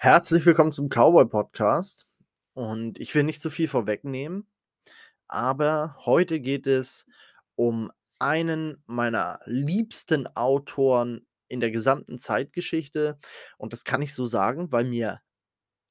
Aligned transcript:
Herzlich 0.00 0.46
willkommen 0.46 0.70
zum 0.70 0.88
Cowboy 0.88 1.26
Podcast. 1.26 2.06
Und 2.54 3.00
ich 3.00 3.12
will 3.16 3.24
nicht 3.24 3.42
zu 3.42 3.50
viel 3.50 3.66
vorwegnehmen, 3.66 4.46
aber 5.26 5.96
heute 6.06 6.38
geht 6.38 6.68
es 6.68 7.04
um 7.56 7.90
einen 8.20 8.80
meiner 8.86 9.40
liebsten 9.44 10.28
Autoren 10.36 11.26
in 11.48 11.58
der 11.58 11.72
gesamten 11.72 12.20
Zeitgeschichte. 12.20 13.18
Und 13.56 13.72
das 13.72 13.82
kann 13.82 14.00
ich 14.00 14.14
so 14.14 14.24
sagen, 14.24 14.70
weil 14.70 14.84
mir 14.84 15.20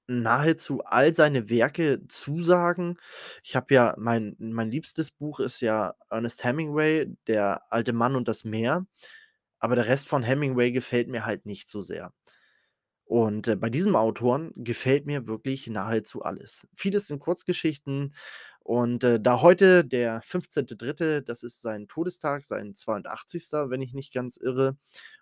nahezu 0.07 0.85
all 0.85 1.13
seine 1.13 1.49
Werke 1.49 2.07
zusagen. 2.07 2.97
Ich 3.43 3.57
habe 3.57 3.73
ja 3.73 3.93
mein 3.97 4.37
mein 4.39 4.71
liebstes 4.71 5.11
Buch 5.11 5.41
ist 5.41 5.59
ja 5.59 5.95
Ernest 6.09 6.45
Hemingway, 6.45 7.07
Der 7.27 7.61
alte 7.73 7.91
Mann 7.91 8.15
und 8.15 8.29
das 8.29 8.45
Meer, 8.45 8.87
aber 9.59 9.75
der 9.75 9.87
Rest 9.87 10.07
von 10.07 10.23
Hemingway 10.23 10.71
gefällt 10.71 11.09
mir 11.09 11.25
halt 11.25 11.45
nicht 11.45 11.67
so 11.67 11.81
sehr. 11.81 12.13
Und, 13.07 13.47
äh, 13.47 13.55
bei 13.55 13.69
diesem 13.69 13.95
Autoren 13.95 14.51
gefällt 14.57 15.05
mir 15.05 15.27
wirklich 15.27 15.67
nahezu 15.67 16.23
alles. 16.23 16.67
Vieles 16.75 17.07
sind 17.07 17.19
Kurzgeschichten 17.19 18.13
und, 18.59 19.03
äh, 19.05 19.19
da 19.21 19.41
heute 19.41 19.85
der 19.85 20.21
15.3., 20.21 21.21
das 21.21 21.41
ist 21.43 21.61
sein 21.61 21.87
Todestag, 21.87 22.43
sein 22.43 22.73
82., 22.73 23.69
wenn 23.69 23.81
ich 23.81 23.93
nicht 23.93 24.13
ganz 24.13 24.35
irre. 24.35 24.75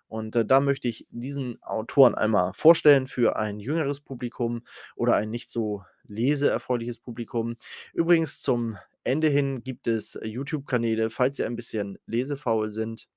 Und, 0.08 0.34
äh, 0.34 0.44
da 0.44 0.60
möchte 0.60 0.88
ich 0.88 1.06
diesen 1.10 1.62
Autoren 1.62 2.16
einmal 2.16 2.52
vorstellen 2.54 3.06
für 3.06 3.36
ein 3.36 3.60
jüngeres 3.60 4.00
Publikum 4.00 4.62
oder 4.96 5.14
ein 5.14 5.30
nicht 5.30 5.50
so 5.50 5.84
leseerfreuliches 6.08 6.98
Publikum. 6.98 7.54
Übrigens 7.94 8.40
zum 8.40 8.78
Ende 9.04 9.28
hin 9.28 9.62
gibt 9.62 9.86
es 9.86 10.18
YouTube-Kanäle, 10.22 11.08
falls 11.10 11.36
Sie 11.36 11.44
ein 11.44 11.54
bisschen 11.56 11.98
lesefaul 12.06 12.70
sind, 12.72 13.08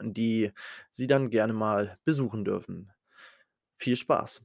die 0.00 0.52
Sie 0.90 1.06
dann 1.06 1.28
gerne 1.30 1.52
mal 1.52 1.98
besuchen 2.04 2.44
dürfen. 2.44 2.92
Viel 3.76 3.96
Spaß. 3.96 4.42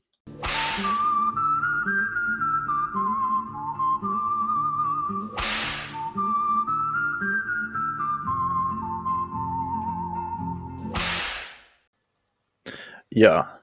Ja, 13.09 13.59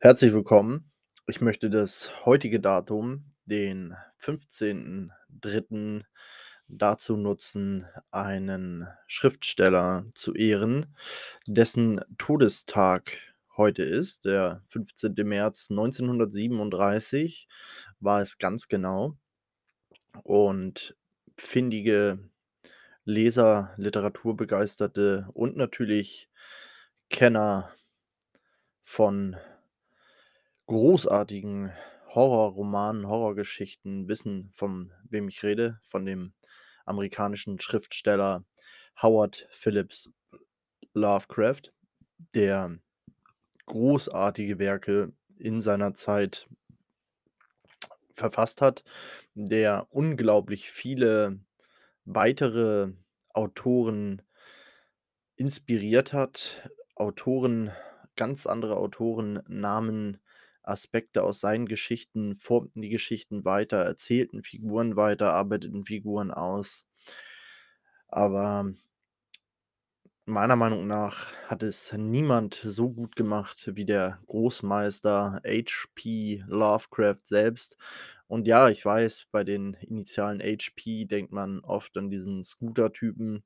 herzlich 0.00 0.32
willkommen. 0.32 0.90
Ich 1.26 1.40
möchte 1.40 1.70
das 1.70 2.24
heutige 2.24 2.60
Datum, 2.60 3.32
den 3.44 3.94
15.3., 4.20 6.04
dazu 6.66 7.16
nutzen, 7.16 7.86
einen 8.10 8.88
Schriftsteller 9.06 10.06
zu 10.14 10.34
ehren, 10.34 10.96
dessen 11.46 12.00
Todestag 12.16 13.33
heute 13.56 13.82
ist. 13.82 14.24
Der 14.24 14.62
15. 14.68 15.14
März 15.24 15.68
1937 15.70 17.48
war 18.00 18.20
es 18.20 18.38
ganz 18.38 18.68
genau. 18.68 19.16
Und 20.22 20.96
findige 21.36 22.18
Leser, 23.04 23.74
Literaturbegeisterte 23.76 25.28
und 25.32 25.56
natürlich 25.56 26.30
Kenner 27.10 27.70
von 28.82 29.36
großartigen 30.66 31.72
Horrorromanen, 32.14 33.08
Horrorgeschichten 33.08 34.08
wissen, 34.08 34.50
von 34.52 34.92
wem 35.08 35.28
ich 35.28 35.42
rede, 35.42 35.80
von 35.82 36.06
dem 36.06 36.32
amerikanischen 36.86 37.60
Schriftsteller 37.60 38.44
Howard 39.02 39.46
Phillips 39.50 40.10
Lovecraft, 40.94 41.72
der 42.34 42.78
großartige 43.66 44.58
Werke 44.58 45.12
in 45.38 45.60
seiner 45.60 45.94
Zeit 45.94 46.48
verfasst 48.12 48.60
hat, 48.60 48.84
der 49.34 49.88
unglaublich 49.90 50.70
viele 50.70 51.40
weitere 52.04 52.92
Autoren 53.30 54.22
inspiriert 55.36 56.12
hat. 56.12 56.70
Autoren 56.94 57.72
ganz 58.16 58.46
andere 58.46 58.76
Autoren 58.76 59.42
nahmen 59.48 60.18
Aspekte 60.62 61.22
aus 61.22 61.40
seinen 61.40 61.66
Geschichten, 61.66 62.36
formten 62.36 62.80
die 62.80 62.88
Geschichten 62.88 63.44
weiter, 63.44 63.78
erzählten 63.78 64.42
Figuren 64.42 64.96
weiter, 64.96 65.34
arbeiteten 65.34 65.84
Figuren 65.84 66.30
aus. 66.30 66.86
Aber 68.08 68.72
meiner 70.26 70.56
Meinung 70.56 70.86
nach 70.86 71.32
hat 71.48 71.62
es 71.62 71.92
niemand 71.92 72.54
so 72.54 72.90
gut 72.90 73.16
gemacht 73.16 73.70
wie 73.74 73.84
der 73.84 74.20
Großmeister 74.26 75.40
H.P. 75.46 76.44
Lovecraft 76.46 77.20
selbst. 77.24 77.76
Und 78.26 78.46
ja, 78.46 78.68
ich 78.68 78.84
weiß, 78.84 79.26
bei 79.30 79.44
den 79.44 79.74
Initialen 79.74 80.40
H.P. 80.40 81.04
denkt 81.04 81.32
man 81.32 81.60
oft 81.60 81.96
an 81.96 82.10
diesen 82.10 82.42
Scooter-Typen. 82.42 83.44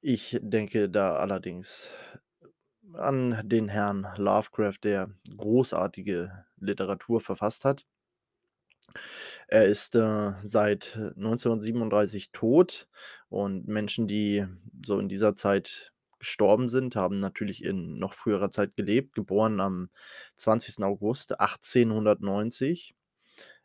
Ich 0.00 0.38
denke 0.42 0.88
da 0.88 1.16
allerdings 1.16 1.92
an 2.94 3.40
den 3.44 3.68
Herrn 3.68 4.08
Lovecraft, 4.16 4.78
der 4.82 5.10
großartige 5.36 6.46
Literatur 6.56 7.20
verfasst 7.20 7.64
hat. 7.64 7.86
Er 9.48 9.66
ist, 9.66 9.94
äh, 9.94 10.32
seit 10.42 10.96
1937 11.16 12.32
tot 12.32 12.88
und 13.28 13.68
Menschen, 13.68 14.08
die 14.08 14.46
so 14.84 14.98
in 14.98 15.08
dieser 15.08 15.36
Zeit 15.36 15.92
gestorben 16.18 16.68
sind, 16.68 16.94
haben 16.96 17.18
natürlich 17.20 17.64
in 17.64 17.98
noch 17.98 18.14
früherer 18.14 18.50
Zeit 18.50 18.74
gelebt. 18.74 19.14
Geboren 19.14 19.60
am 19.60 19.90
20. 20.36 20.84
August 20.84 21.40
1890, 21.40 22.94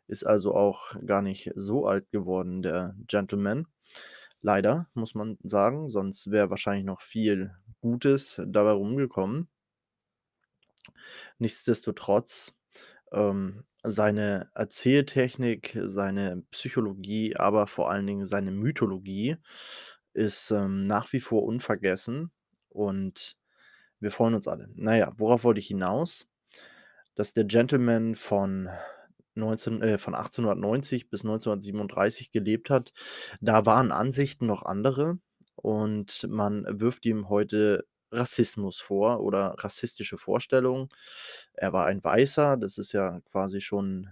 ist 0.08 0.24
also 0.24 0.54
auch 0.54 0.96
gar 1.06 1.22
nicht 1.22 1.52
so 1.54 1.86
alt 1.86 2.10
geworden, 2.10 2.62
der 2.62 2.96
Gentleman. 3.06 3.66
Leider, 4.40 4.88
muss 4.94 5.14
man 5.14 5.38
sagen, 5.42 5.90
sonst 5.90 6.30
wäre 6.30 6.50
wahrscheinlich 6.50 6.84
noch 6.84 7.00
viel 7.00 7.54
Gutes 7.80 8.40
dabei 8.46 8.72
rumgekommen. 8.72 9.48
Nichtsdestotrotz, 11.38 12.54
ähm, 13.12 13.64
seine 13.82 14.50
Erzähltechnik, 14.54 15.78
seine 15.82 16.42
Psychologie, 16.50 17.36
aber 17.36 17.66
vor 17.66 17.90
allen 17.90 18.06
Dingen 18.06 18.26
seine 18.26 18.50
Mythologie 18.50 19.36
ist, 20.14 20.50
ähm, 20.50 20.86
nach 20.86 21.12
wie 21.12 21.20
vor 21.20 21.44
unvergessen 21.44 22.30
und 22.68 23.36
wir 24.00 24.10
freuen 24.10 24.34
uns 24.34 24.46
alle. 24.48 24.68
Na 24.74 24.96
ja, 24.96 25.10
worauf 25.16 25.44
wollte 25.44 25.60
ich 25.60 25.68
hinaus? 25.68 26.26
Dass 27.14 27.32
der 27.32 27.44
Gentleman 27.44 28.14
von 28.14 28.68
19 29.34 29.82
äh, 29.82 29.98
von 29.98 30.14
1890 30.14 31.10
bis 31.10 31.22
1937 31.22 32.30
gelebt 32.32 32.70
hat, 32.70 32.92
da 33.40 33.66
waren 33.66 33.92
Ansichten 33.92 34.46
noch 34.46 34.64
andere 34.64 35.18
und 35.56 36.26
man 36.28 36.64
wirft 36.68 37.06
ihm 37.06 37.28
heute 37.28 37.86
Rassismus 38.12 38.80
vor 38.80 39.20
oder 39.20 39.54
rassistische 39.58 40.18
Vorstellungen. 40.18 40.88
Er 41.54 41.72
war 41.72 41.86
ein 41.86 42.02
Weißer, 42.02 42.56
das 42.56 42.78
ist 42.78 42.92
ja 42.92 43.20
quasi 43.30 43.60
schon 43.60 44.08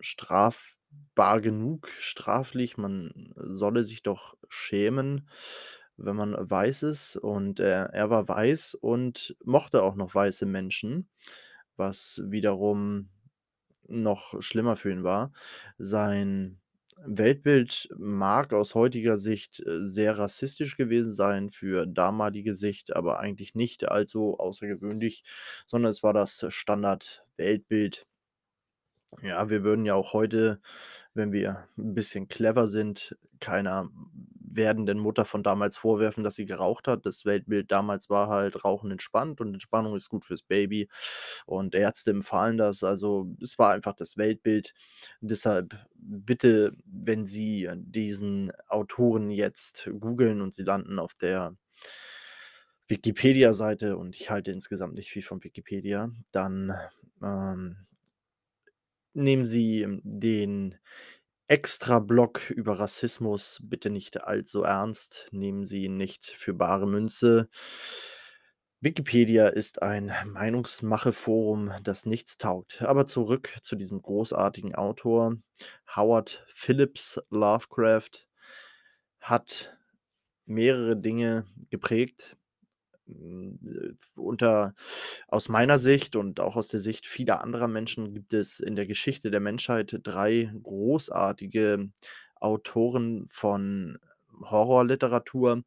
strafbar 0.00 1.40
genug, 1.40 1.88
straflich. 1.98 2.76
Man 2.76 3.32
solle 3.36 3.84
sich 3.84 4.02
doch 4.02 4.36
schämen, 4.48 5.28
wenn 5.96 6.16
man 6.16 6.34
weiß 6.38 6.82
ist. 6.84 7.16
Und 7.16 7.60
er 7.60 7.90
er 7.94 8.10
war 8.10 8.28
weiß 8.28 8.74
und 8.74 9.36
mochte 9.44 9.82
auch 9.82 9.94
noch 9.96 10.14
weiße 10.14 10.46
Menschen, 10.46 11.08
was 11.76 12.22
wiederum 12.26 13.10
noch 13.88 14.42
schlimmer 14.42 14.76
für 14.76 14.92
ihn 14.92 15.04
war. 15.04 15.32
Sein 15.78 16.61
Weltbild 17.06 17.88
mag 17.96 18.52
aus 18.52 18.74
heutiger 18.74 19.18
Sicht, 19.18 19.60
äh, 19.60 19.84
sehr 19.84 20.18
rassistisch 20.18 20.76
gewesen 20.76 21.12
sein 21.14 21.50
für 21.50 21.86
damalige 21.86 22.54
Sicht, 22.54 22.94
aber 22.96 23.18
eigentlich 23.20 23.54
nicht 23.54 23.88
allzu 23.88 24.38
außergewöhnlich, 24.38 25.24
sondern 25.66 25.90
es 25.90 26.02
war 26.02 26.12
das 26.12 26.44
Standard-Weltbild. 26.48 28.06
Ja, 29.22 29.50
wir 29.50 29.62
würden 29.62 29.84
ja 29.84 29.94
auch 29.94 30.12
heute, 30.14 30.60
wenn 31.14 31.32
wir 31.32 31.68
ein 31.76 31.94
bisschen 31.94 32.28
clever 32.28 32.68
sind, 32.68 33.16
keiner 33.40 33.90
werdenden 34.56 34.98
Mutter 34.98 35.24
von 35.24 35.42
damals 35.42 35.76
vorwerfen, 35.78 36.24
dass 36.24 36.34
sie 36.36 36.44
geraucht 36.46 36.88
hat. 36.88 37.06
Das 37.06 37.24
Weltbild 37.24 37.70
damals 37.72 38.10
war 38.10 38.28
halt 38.28 38.64
Rauchen 38.64 38.90
entspannt 38.90 39.40
und 39.40 39.52
Entspannung 39.54 39.96
ist 39.96 40.08
gut 40.08 40.24
fürs 40.24 40.42
Baby 40.42 40.88
und 41.46 41.74
Ärzte 41.74 42.10
empfahlen 42.10 42.56
das. 42.58 42.82
Also, 42.84 43.34
es 43.42 43.58
war 43.58 43.72
einfach 43.72 43.94
das 43.94 44.16
Weltbild. 44.16 44.74
Deshalb 45.20 45.76
bitte, 45.94 46.72
wenn 46.84 47.26
Sie 47.26 47.68
diesen 47.76 48.52
Autoren 48.68 49.30
jetzt 49.30 49.90
googeln 50.00 50.40
und 50.42 50.54
Sie 50.54 50.62
landen 50.64 50.98
auf 50.98 51.14
der 51.14 51.54
Wikipedia-Seite 52.88 53.96
und 53.96 54.14
ich 54.16 54.30
halte 54.30 54.50
insgesamt 54.52 54.94
nicht 54.94 55.10
viel 55.10 55.22
von 55.22 55.42
Wikipedia, 55.42 56.10
dann, 56.32 56.72
ähm 57.22 57.76
nehmen 59.14 59.44
Sie 59.44 59.86
den 60.02 60.76
Extrablock 61.52 62.48
über 62.48 62.80
Rassismus 62.80 63.60
bitte 63.62 63.90
nicht 63.90 64.24
allzu 64.24 64.62
ernst. 64.62 65.28
Nehmen 65.32 65.66
Sie 65.66 65.84
ihn 65.84 65.98
nicht 65.98 66.24
für 66.24 66.54
bare 66.54 66.86
Münze. 66.86 67.50
Wikipedia 68.80 69.48
ist 69.48 69.82
ein 69.82 70.14
Meinungsmache-Forum, 70.24 71.70
das 71.82 72.06
nichts 72.06 72.38
taugt. 72.38 72.80
Aber 72.80 73.04
zurück 73.04 73.54
zu 73.60 73.76
diesem 73.76 74.00
großartigen 74.00 74.74
Autor. 74.74 75.36
Howard 75.94 76.42
Phillips 76.46 77.20
Lovecraft 77.28 78.26
hat 79.20 79.76
mehrere 80.46 80.96
Dinge 80.96 81.44
geprägt. 81.68 82.38
Äh, 83.08 83.92
unter 84.16 84.74
aus 85.28 85.48
meiner 85.48 85.78
Sicht 85.78 86.16
und 86.16 86.40
auch 86.40 86.56
aus 86.56 86.68
der 86.68 86.80
Sicht 86.80 87.06
vieler 87.06 87.42
anderer 87.42 87.68
Menschen 87.68 88.14
gibt 88.14 88.32
es 88.34 88.60
in 88.60 88.76
der 88.76 88.86
Geschichte 88.86 89.30
der 89.30 89.40
Menschheit 89.40 89.98
3 90.02 90.52
großartige 90.62 91.90
Autoren 92.40 93.26
von 93.30 93.98
Horrorliteratur. 94.42 95.62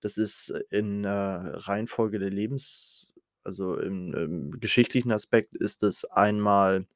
Das 0.00 0.16
ist 0.16 0.50
in, 0.70 1.04
äh, 1.04 1.08
Reihenfolge 1.10 2.18
der 2.18 2.30
Lebens 2.30 3.06
also 3.42 3.76
im 3.78 4.12
im 4.14 4.60
geschichtlichen 4.60 5.12
Aspekt 5.12 5.56
ist 5.56 5.82
es 5.82 6.04
einmal 6.04 6.86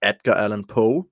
Edgar 0.00 0.36
Allan 0.36 0.66
Poe. 0.66 1.06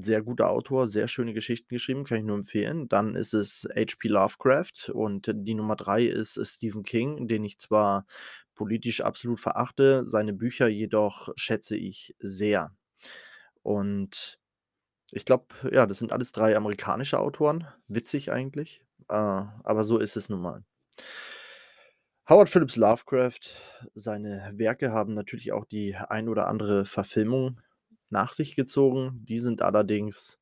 Sehr 0.00 0.22
guter 0.22 0.50
Autor, 0.50 0.86
sehr 0.86 1.08
schöne 1.08 1.34
Geschichten 1.34 1.68
geschrieben, 1.68 2.04
kann 2.04 2.18
ich 2.18 2.24
nur 2.24 2.36
empfehlen. 2.36 2.88
Dann 2.88 3.14
ist 3.14 3.34
es 3.34 3.68
H.P. 3.74 4.08
Lovecraft 4.08 4.90
und 4.92 5.30
die 5.32 5.54
Nummer 5.54 5.76
3 5.76 6.04
ist 6.04 6.40
Stephen 6.44 6.82
King, 6.82 7.28
den 7.28 7.44
ich 7.44 7.58
zwar 7.58 8.06
politisch 8.54 9.00
absolut 9.00 9.40
verachte, 9.40 10.04
seine 10.06 10.32
Bücher 10.32 10.68
jedoch 10.68 11.30
schätze 11.36 11.76
ich 11.76 12.14
sehr. 12.18 12.70
Und 13.62 14.38
ich 15.10 15.24
glaube, 15.24 15.46
ja, 15.70 15.86
das 15.86 15.98
sind 15.98 16.12
alles 16.12 16.32
3 16.32 16.56
amerikanische 16.56 17.18
Autoren. 17.18 17.66
Witzig 17.88 18.32
eigentlich, 18.32 18.82
äh, 19.08 19.14
aber 19.14 19.84
so 19.84 19.98
ist 19.98 20.16
es 20.16 20.28
nun 20.28 20.40
mal. 20.40 20.64
Howard 22.28 22.48
Phillips 22.48 22.76
Lovecraft, 22.76 23.40
seine 23.94 24.52
Werke 24.54 24.92
haben 24.92 25.12
natürlich 25.14 25.52
auch 25.52 25.64
die 25.64 25.96
ein 25.96 26.28
oder 26.28 26.46
andere 26.46 26.84
Verfilmung 26.84 27.60
nach 28.12 28.32
sich 28.32 28.56
gezogen. 28.56 29.24
Die 29.24 29.38
sind 29.40 29.62
allerdings 29.62 30.38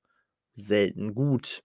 selten 0.55 1.15
gut, 1.15 1.63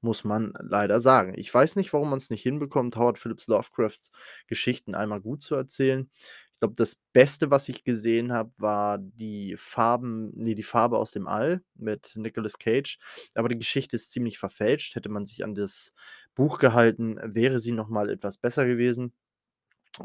muss 0.00 0.24
man 0.24 0.52
leider 0.60 1.00
sagen. 1.00 1.34
Ich 1.36 1.52
weiß 1.52 1.76
nicht, 1.76 1.92
warum 1.92 2.10
man's 2.10 2.30
nicht 2.30 2.42
hinbekommt, 2.42 2.96
Howard 2.96 3.18
Phillips 3.18 3.48
Lovecrafts 3.48 4.10
Geschichten 4.46 4.94
einmal 4.94 5.20
gut 5.20 5.42
zu 5.42 5.54
erzählen. 5.54 6.08
Ich 6.56 6.60
glaube, 6.60 6.74
das 6.74 6.96
Beste, 7.12 7.50
was 7.50 7.68
ich 7.68 7.84
gesehen 7.84 8.32
habe, 8.32 8.50
war 8.56 8.98
die 8.98 9.56
Farben 9.58 10.32
ne, 10.34 10.54
die 10.54 10.62
Farbe 10.62 10.96
aus 10.98 11.10
dem 11.10 11.26
All 11.28 11.62
mit 11.74 12.12
Nicolas 12.16 12.58
Cage, 12.58 12.98
aber 13.34 13.50
die 13.50 13.58
Geschichte 13.58 13.96
ist 13.96 14.10
ziemlich 14.12 14.38
verfälscht. 14.38 14.94
Hätte 14.94 15.10
man 15.10 15.26
sich 15.26 15.44
an 15.44 15.54
das 15.54 15.92
Buch 16.34 16.58
gehalten, 16.58 17.18
wäre 17.22 17.60
sie 17.60 17.72
noch 17.72 17.88
mal 17.88 18.08
etwas 18.08 18.38
besser 18.38 18.66
gewesen. 18.66 19.12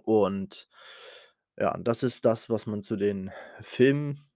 Und 0.03 0.67
ja, 1.57 1.77
das 1.77 2.03
ist 2.03 2.25
das, 2.25 2.49
was 2.49 2.65
man 2.65 2.83
zu 2.83 2.95
den 2.95 3.31
Filmen 3.61 4.30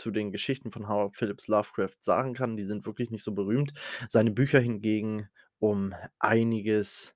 zu 0.00 0.10
den 0.10 0.32
Geschichten 0.32 0.70
von 0.70 0.88
Howard 0.88 1.14
Phillips 1.14 1.48
Lovecraft 1.48 1.96
sagen 2.00 2.34
kann. 2.34 2.56
Die 2.56 2.64
sind 2.64 2.86
wirklich 2.86 3.10
nicht 3.10 3.22
so 3.22 3.32
berühmt. 3.32 3.72
Seine 4.08 4.30
Bücher 4.30 4.60
hingegen 4.60 5.28
um 5.58 5.94
einiges 6.18 7.14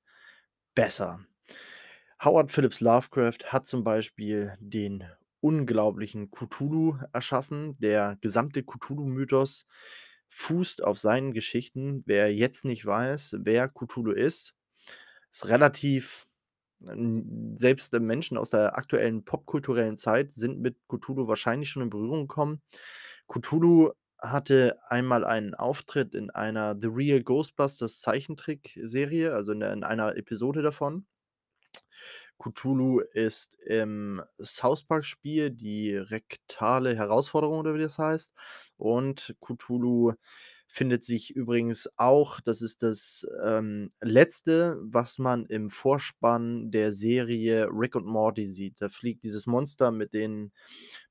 besser. 0.75 1.21
Howard 2.23 2.51
Phillips 2.51 2.81
Lovecraft 2.81 3.53
hat 3.53 3.67
zum 3.67 3.85
Beispiel 3.85 4.55
den 4.61 5.05
unglaublichen 5.41 6.31
Cthulhu 6.31 6.99
erschaffen. 7.13 7.77
Der 7.81 8.17
gesamte 8.21 8.63
Cthulhu-Mythos 8.63 9.67
fußt 10.29 10.83
auf 10.83 10.99
seinen 10.99 11.33
Geschichten. 11.33 12.03
Wer 12.07 12.35
jetzt 12.35 12.65
nicht 12.65 12.87
weiß, 12.87 13.37
wer 13.41 13.69
Cthulhu 13.69 14.13
ist, 14.13 14.55
ist 15.31 15.49
relativ 15.49 16.27
selbst, 17.57 17.95
äh, 17.95 18.01
Menschen 18.01 18.37
aus 18.39 18.51
der 18.51 18.77
aktuellen 18.79 19.25
popkulturellen 19.25 19.97
Zeit 19.97 20.33
sind 20.35 20.61
mit 20.61 20.77
Cthulhu 20.89 21.29
wahrscheinlich 21.29 21.71
schon 21.71 21.83
in 21.83 21.91
Berührung 21.91 22.27
gekommen. 22.29 22.63
Cthulhu 23.29 23.93
hatte 24.19 24.79
einmal 24.89 25.25
einen 25.25 25.55
Auftritt 25.55 26.15
in 26.15 26.31
einer 26.31 26.77
„The 26.81 26.89
Real 26.89 27.23
Ghostbusters“ 27.23 28.01
Zeichentrickserie, 28.01 29.35
also 29.35 29.53
in 29.53 29.63
in 29.63 29.85
einer 29.85 30.17
Episode 30.17 30.63
davon. 30.63 31.07
Cthulhu 32.41 33.01
ist 33.01 33.55
im 33.67 34.23
South-Park-Spiel 34.43 35.51
die 35.51 35.97
rektale 35.97 36.97
Herausforderung 36.97 37.61
oder 37.61 37.75
wie 37.75 37.81
das 37.83 37.99
heißt. 37.99 38.33
Und 38.77 39.37
Cthulhu 39.41 40.13
findet 40.75 41.05
sich 41.05 41.31
übrigens 41.37 41.89
auch 41.97 42.41
das 42.41 42.61
ist 42.61 42.83
das, 42.83 43.25
ähm, 43.45 43.93
Letzte, 44.01 44.77
was 44.83 45.19
man 45.19 45.47
im 45.47 45.71
Vorspann 45.71 46.73
der 46.73 46.93
Serie 46.93 47.69
Rick 47.71 47.95
und 47.95 48.07
Morty 48.07 48.45
sieht. 48.45 48.81
Da 48.81 48.89
fliegt 48.89 49.23
dieses 49.23 49.47
Monster 49.47 49.93
mit 49.93 50.13
den 50.15 50.51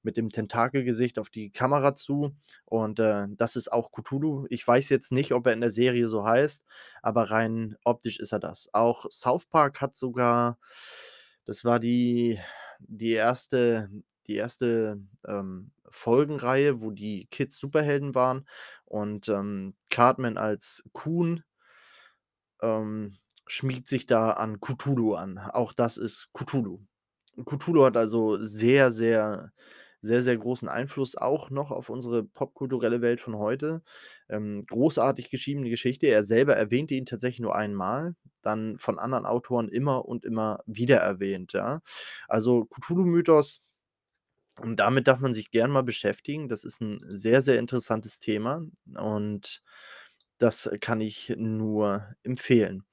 mit 0.01 0.17
dem 0.17 0.29
Tentakelgesicht 0.29 1.17
auf 1.17 1.29
die 1.29 1.49
Kamera 1.49 1.95
zu 1.95 2.35
und, 2.65 2.99
äh, 2.99 3.27
das 3.37 3.55
ist 3.55 3.71
auch 3.71 3.91
Cthulhu. 3.91 4.45
Ich 4.49 4.67
weiß 4.67 4.89
jetzt 4.89 5.13
nicht, 5.13 5.31
ob 5.31 5.47
er 5.47 5.53
in 5.53 5.61
der 5.61 5.71
Serie 5.71 6.09
so 6.09 6.25
heißt, 6.25 6.63
aber 7.01 7.31
rein 7.31 7.77
optisch 7.85 8.19
ist 8.19 8.33
er 8.33 8.39
das. 8.39 8.69
Auch 8.73 9.05
South 9.11 9.45
Park 9.45 9.79
hat 9.81 9.95
sogar 9.95 10.57
das 11.45 11.63
war 11.63 11.79
die 11.79 12.37
die 12.79 13.11
erste 13.13 13.89
die 14.27 14.35
erste, 14.35 14.99
ähm, 15.27 15.71
Folgenreihe, 15.93 16.81
wo 16.81 16.91
die 16.91 17.27
Kids 17.31 17.57
Superhelden 17.57 18.15
waren 18.15 18.47
und, 18.85 19.29
ähm, 19.29 19.75
Cartman 19.89 20.37
als 20.37 20.83
Coon 20.93 21.43
ähm, 22.61 23.17
schmiegt 23.47 23.87
sich 23.87 24.05
da 24.05 24.31
an 24.31 24.59
Cthulhu 24.61 25.15
an. 25.15 25.37
Auch 25.37 25.73
das 25.73 25.97
ist 25.97 26.29
Cthulhu. 26.33 26.79
Cthulhu 27.45 27.85
hat 27.85 27.97
also 27.97 28.43
sehr, 28.43 28.91
sehr 28.91 29.51
sehr, 30.05 30.21
sehr 30.21 30.37
großen 30.37 30.69
Einfluss 30.69 31.15
auch 31.15 31.49
noch 31.49 31.71
auf 31.71 31.89
unsere 31.89 32.25
popkulturelle 32.25 33.01
Welt 33.01 33.21
von 33.21 33.37
heute. 33.37 33.81
Ähm, 34.29 34.63
großartig 34.69 35.29
geschriebene 35.31 35.69
Geschichte. 35.69 36.07
Er 36.07 36.23
selber 36.23 36.55
erwähnte 36.57 36.93
ihn 36.95 37.05
tatsächlich 37.07 37.39
nur 37.39 37.55
einmal, 37.55 38.15
dann 38.41 38.77
von 38.79 38.99
anderen 38.99 39.25
Autoren 39.25 39.69
immer 39.69 40.05
und 40.05 40.25
immer 40.25 40.59
wieder 40.67 40.97
erwähnt, 40.97 41.53
ja. 41.53 41.81
Also, 42.27 42.65
Cthulhu-Mythos 42.65 43.62
und 44.61 44.77
damit 44.77 45.07
darf 45.07 45.19
man 45.19 45.33
sich 45.33 45.51
gern 45.51 45.71
mal 45.71 45.83
beschäftigen. 45.83 46.49
Das 46.49 46.63
ist 46.63 46.81
'n 46.81 46.99
sehr, 47.07 47.41
sehr 47.41 47.59
interessantes 47.59 48.19
Thema 48.19 48.63
und 48.95 49.61
das 50.39 50.69
kann 50.81 51.01
ich 51.01 51.33
nur 51.37 52.15
empfehlen. 52.23 52.83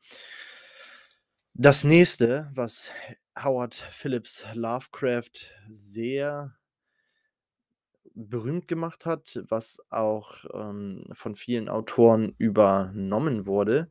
Das 1.56 1.82
Nächste, 1.84 2.48
was 2.54 2.90
Howard 3.36 3.74
Phillips 3.74 4.44
Lovecraft 4.54 5.32
sehr 5.68 6.54
berühmt 8.14 8.66
gemacht 8.68 9.06
hat, 9.06 9.38
was 9.48 9.78
auch, 9.90 10.44
ähm, 10.52 11.04
von 11.12 11.36
vielen 11.36 11.68
Autoren 11.68 12.34
übernommen 12.38 13.46
wurde, 13.46 13.88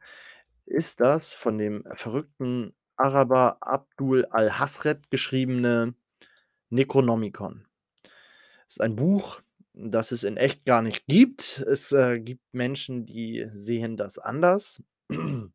ist 0.66 1.00
das 1.02 1.34
von 1.34 1.58
dem 1.58 1.84
verrückten 1.96 2.74
Araber 2.98 3.58
Abdul 3.62 4.26
al-Hazred 4.26 5.10
geschriebene 5.10 5.94
Necronomicon. 6.70 7.66
Ist 8.68 8.82
ein 8.82 8.96
Buch, 8.96 9.42
das 9.74 10.12
es 10.12 10.24
in 10.24 10.38
echt 10.38 10.66
gar 10.66 10.82
nicht 10.82 11.06
gibt. 11.08 11.60
Es, 11.60 11.92
äh, 11.92 12.20
gibt 12.20 12.44
Menschen, 12.54 13.06
die 13.06 13.48
sehen 13.52 13.98
das 13.98 14.18
anders. 14.18 14.84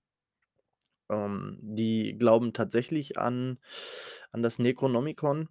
Ähm, 1.10 1.58
die 1.60 2.16
glauben 2.18 2.54
tatsächlich 2.54 3.18
an 3.18 3.58
an 4.32 4.42
das 4.42 4.58
Necronomicon. 4.58 5.50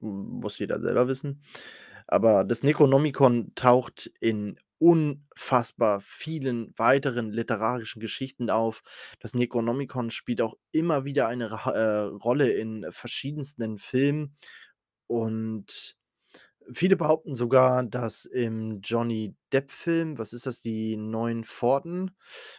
Muss 0.00 0.58
jeder 0.58 0.80
selber 0.80 1.06
wissen. 1.06 1.42
Aber 2.06 2.44
das 2.44 2.62
Necronomicon 2.62 3.52
taucht 3.54 4.10
in 4.20 4.58
unfassbar 4.78 6.00
vielen 6.00 6.72
weiteren 6.76 7.30
literarischen 7.32 8.00
Geschichten 8.00 8.50
auf. 8.50 8.82
Das 9.20 9.34
Necronomicon 9.34 10.10
spielt 10.10 10.40
auch 10.40 10.56
immer 10.72 11.04
wieder 11.04 11.28
eine 11.28 11.46
äh, 11.46 12.00
Rolle 12.16 12.50
in 12.52 12.86
verschiedensten 12.90 13.78
Filmen 13.78 14.36
und 15.06 15.96
viele 16.72 16.96
behaupten 16.96 17.34
sogar, 17.34 17.82
dass 17.84 18.24
im 18.26 18.80
Johnny 18.82 19.34
Depp-Film 19.52 20.18
was 20.18 20.32
ist 20.34 20.46
das, 20.46 20.60
„Die 20.60 20.96
neuen 20.96 21.44
Pforten“, 21.44 22.10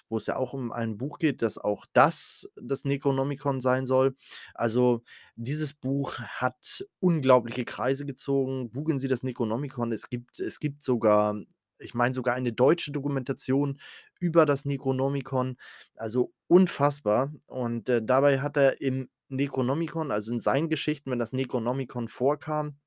wo 0.10 0.18
es 0.18 0.26
ja 0.28 0.36
auch 0.38 0.54
um 0.54 0.72
ein 0.72 0.98
Buch 0.98 1.20
geht, 1.20 1.42
dass 1.44 1.58
auch 1.60 1.86
das 1.94 2.50
das 2.62 2.86
Necronomicon 2.86 3.62
sein 3.62 3.86
soll. 3.86 4.16
Also, 4.56 5.04
dieses 5.36 5.74
Buch 5.74 6.18
hat 6.20 6.86
unglaubliche 7.00 7.66
Kreise 7.66 8.06
gezogen. 8.06 8.72
Googeln 8.72 9.00
Sie 9.00 9.08
das 9.08 9.24
Necronomicon. 9.24 9.92
Es 9.92 10.10
gibt 10.10 10.40
es 10.40 10.60
gibt 10.60 10.84
sogar 10.84 11.36
ich 11.80 11.94
meine 11.94 12.14
sogar 12.16 12.36
eine 12.36 12.54
deutsche 12.54 12.92
Dokumentation 12.92 13.80
über 14.20 14.46
das 14.46 14.66
Necronomicon, 14.66 15.58
also 15.96 16.34
unfassbar. 16.48 17.34
Und, 17.48 17.90
äh, 17.90 18.02
dabei 18.04 18.42
hat 18.42 18.58
er 18.58 18.82
im 18.82 19.10
Necronomicon, 19.30 20.12
also 20.12 20.32
in 20.34 20.40
seinen 20.40 20.70
Geschichten, 20.70 21.12
wenn 21.12 21.20
das 21.20 21.34
Necronomicon 21.34 22.08
vorkam, 22.08 22.78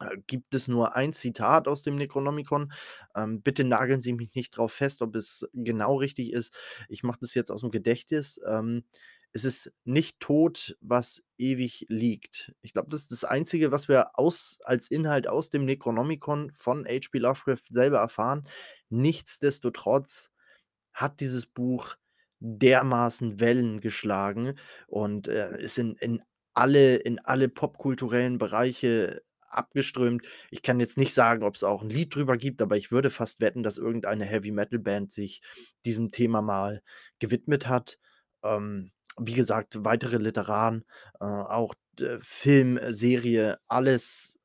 äh, 0.00 0.16
gibt 0.26 0.54
es 0.54 0.68
nur 0.68 0.96
ein 0.96 1.12
Zitat 1.12 1.68
aus 1.68 1.82
dem 1.82 1.96
Necronomicon. 1.96 2.72
Ähm, 3.14 3.42
bitte 3.42 3.64
nageln 3.64 4.02
Sie 4.02 4.12
mich 4.12 4.34
nicht 4.34 4.56
drauf 4.56 4.72
fest, 4.72 5.02
ob 5.02 5.14
es 5.16 5.48
genau 5.54 5.96
richtig 5.96 6.32
ist. 6.32 6.56
Ich 6.88 7.02
mache 7.02 7.18
das 7.20 7.34
jetzt 7.34 7.50
aus'm 7.50 7.70
Gedächtnis. 7.70 8.40
Ähm, 8.46 8.84
es 9.36 9.44
ist 9.44 9.72
nicht 9.84 10.18
tot, 10.20 10.76
was 10.80 11.22
ewig 11.38 11.86
liegt. 11.90 12.54
Ich 12.62 12.72
glaube, 12.72 12.88
das 12.90 13.02
ist 13.02 13.12
das 13.12 13.24
Einzige, 13.24 13.70
was 13.72 13.88
wir 13.88 14.18
aus 14.18 14.58
als 14.64 14.88
Inhalt 14.90 15.28
aus 15.28 15.50
dem 15.50 15.64
Necronomicon 15.66 16.52
von 16.54 16.86
H.P. 16.86 17.18
Lovecraft 17.18 17.62
selber 17.70 17.98
erfahren. 17.98 18.44
Nichtsdestotrotz 18.88 20.30
hat 20.92 21.20
dieses 21.20 21.46
Buch 21.46 21.96
dermaßen 22.40 23.40
Wellen 23.40 23.80
geschlagen 23.80 24.54
und, 24.86 25.28
äh, 25.28 25.60
ist 25.60 25.78
in 25.78 25.94
in 25.96 26.22
alle 26.54 26.96
in 26.96 27.18
alle 27.18 27.48
popkulturellen 27.48 28.38
Bereiche 28.38 29.22
abgeströmt. 29.48 30.26
Ich 30.50 30.62
kann 30.62 30.80
jetzt 30.80 30.98
nicht 30.98 31.14
sagen, 31.14 31.42
ob's 31.44 31.62
auch 31.64 31.82
'n 31.82 31.90
Lied 31.90 32.14
drüber 32.14 32.36
gibt, 32.36 32.60
aber 32.62 32.76
ich 32.76 32.90
würde 32.92 33.10
fast 33.10 33.40
wetten, 33.40 33.62
dass 33.62 33.78
irgendeine 33.78 34.24
Heavy-Metal-Band 34.26 35.12
sich 35.12 35.40
diesem 35.86 36.10
Thema 36.12 36.42
mal 36.42 36.82
gewidmet 37.18 37.68
hat. 37.68 37.98
Ähm, 38.42 38.92
wie 39.18 39.34
gesagt, 39.34 39.84
weitere 39.84 40.18
Literaten, 40.18 40.84
äh, 41.20 41.24
auch 41.24 41.74
d 41.98 42.18
Film, 42.20 42.76
äh, 42.78 42.92
Serie, 42.92 43.58
alles 43.68 44.38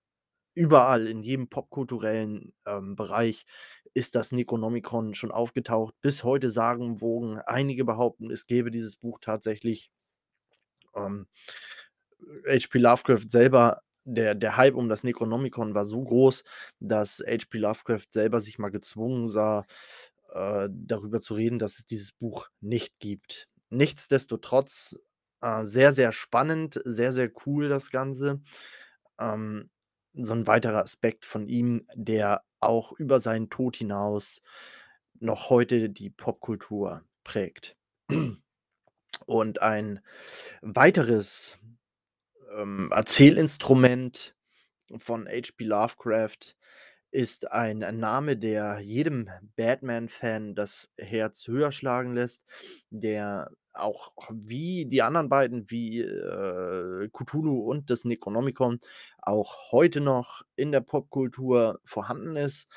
überall 0.55 1.07
in 1.07 1.23
jedem 1.23 1.49
popkulturellen, 1.49 2.53
ähm, 2.65 2.95
Bereich 2.95 3.45
ist 3.93 4.15
das 4.15 4.31
Necronomicon 4.31 5.13
schon 5.15 5.31
aufgetaucht. 5.31 5.95
Bis 6.01 6.23
heute 6.23 6.49
sagen 6.49 7.01
wogen 7.01 7.39
einige 7.39 7.85
behaupten, 7.85 8.31
es 8.31 8.47
gäbe 8.47 8.71
dieses 8.71 8.95
Buch 8.97 9.19
tatsächlich. 9.21 9.89
Ähm, 10.95 11.27
H.P. 12.47 12.79
Lovecraft 12.79 13.29
selber 13.29 13.81
der 14.03 14.33
der 14.35 14.57
Hype 14.57 14.75
um 14.75 14.89
das 14.89 15.03
Necronomicon 15.03 15.75
war 15.75 15.85
so 15.85 16.03
groß, 16.03 16.43
dass 16.79 17.19
H.P. 17.27 17.57
Lovecraft 17.59 18.07
selber 18.11 18.41
sich 18.41 18.57
mal 18.59 18.69
gezwungen 18.69 19.27
sah, 19.27 19.65
äh, 20.33 20.69
darüber 20.71 21.21
zu 21.21 21.35
reden, 21.35 21.59
dass 21.59 21.79
es 21.79 21.85
dieses 21.85 22.11
Buch 22.13 22.47
nicht 22.61 22.99
gibt. 22.99 23.47
Nichtsdestotrotz, 23.71 24.99
äh, 25.41 25.63
sehr, 25.63 25.93
sehr 25.93 26.11
spannend, 26.11 26.81
sehr, 26.83 27.13
sehr 27.13 27.31
cool 27.45 27.69
das 27.69 27.89
Ganze. 27.89 28.41
Ähm, 29.19 29.69
so 30.13 30.33
'n 30.33 30.47
weiterer 30.47 30.83
Aspekt 30.83 31.25
von 31.25 31.47
ihm, 31.47 31.87
der 31.95 32.43
auch 32.61 32.91
über 32.93 33.19
seinen 33.21 33.49
Tod 33.49 33.77
hinaus 33.77 34.41
noch 35.19 35.49
heute 35.49 35.89
die 35.89 36.09
Popkultur 36.09 37.03
prägt. 37.23 37.77
Und 39.27 39.61
ein 39.61 40.01
weiteres, 40.61 41.57
ähm, 42.57 42.91
Erzählinstrument 42.93 44.35
von 44.99 45.27
H.P. 45.27 45.65
Lovecraft 45.65 46.55
ist 47.11 47.51
ein 47.51 47.79
Name, 47.99 48.37
der 48.37 48.79
jedem 48.79 49.29
Batman-Fan 49.55 50.55
das 50.55 50.89
Herz 50.97 51.47
höher 51.47 51.71
schlagen 51.71 52.13
lässt, 52.13 52.43
der 52.89 53.51
auch 53.73 54.11
wie 54.29 54.85
die 54.85 55.01
anderen 55.01 55.29
beiden, 55.29 55.69
wie, 55.69 56.01
äh, 56.01 57.09
Cthulhu 57.13 57.59
und 57.69 57.89
das 57.89 58.05
Necronomicon 58.05 58.79
auch 59.21 59.71
heute 59.71 60.01
noch 60.01 60.41
in 60.55 60.71
der 60.71 60.81
Popkultur 60.81 61.79
vorhanden 61.85 62.35
ist. 62.35 62.67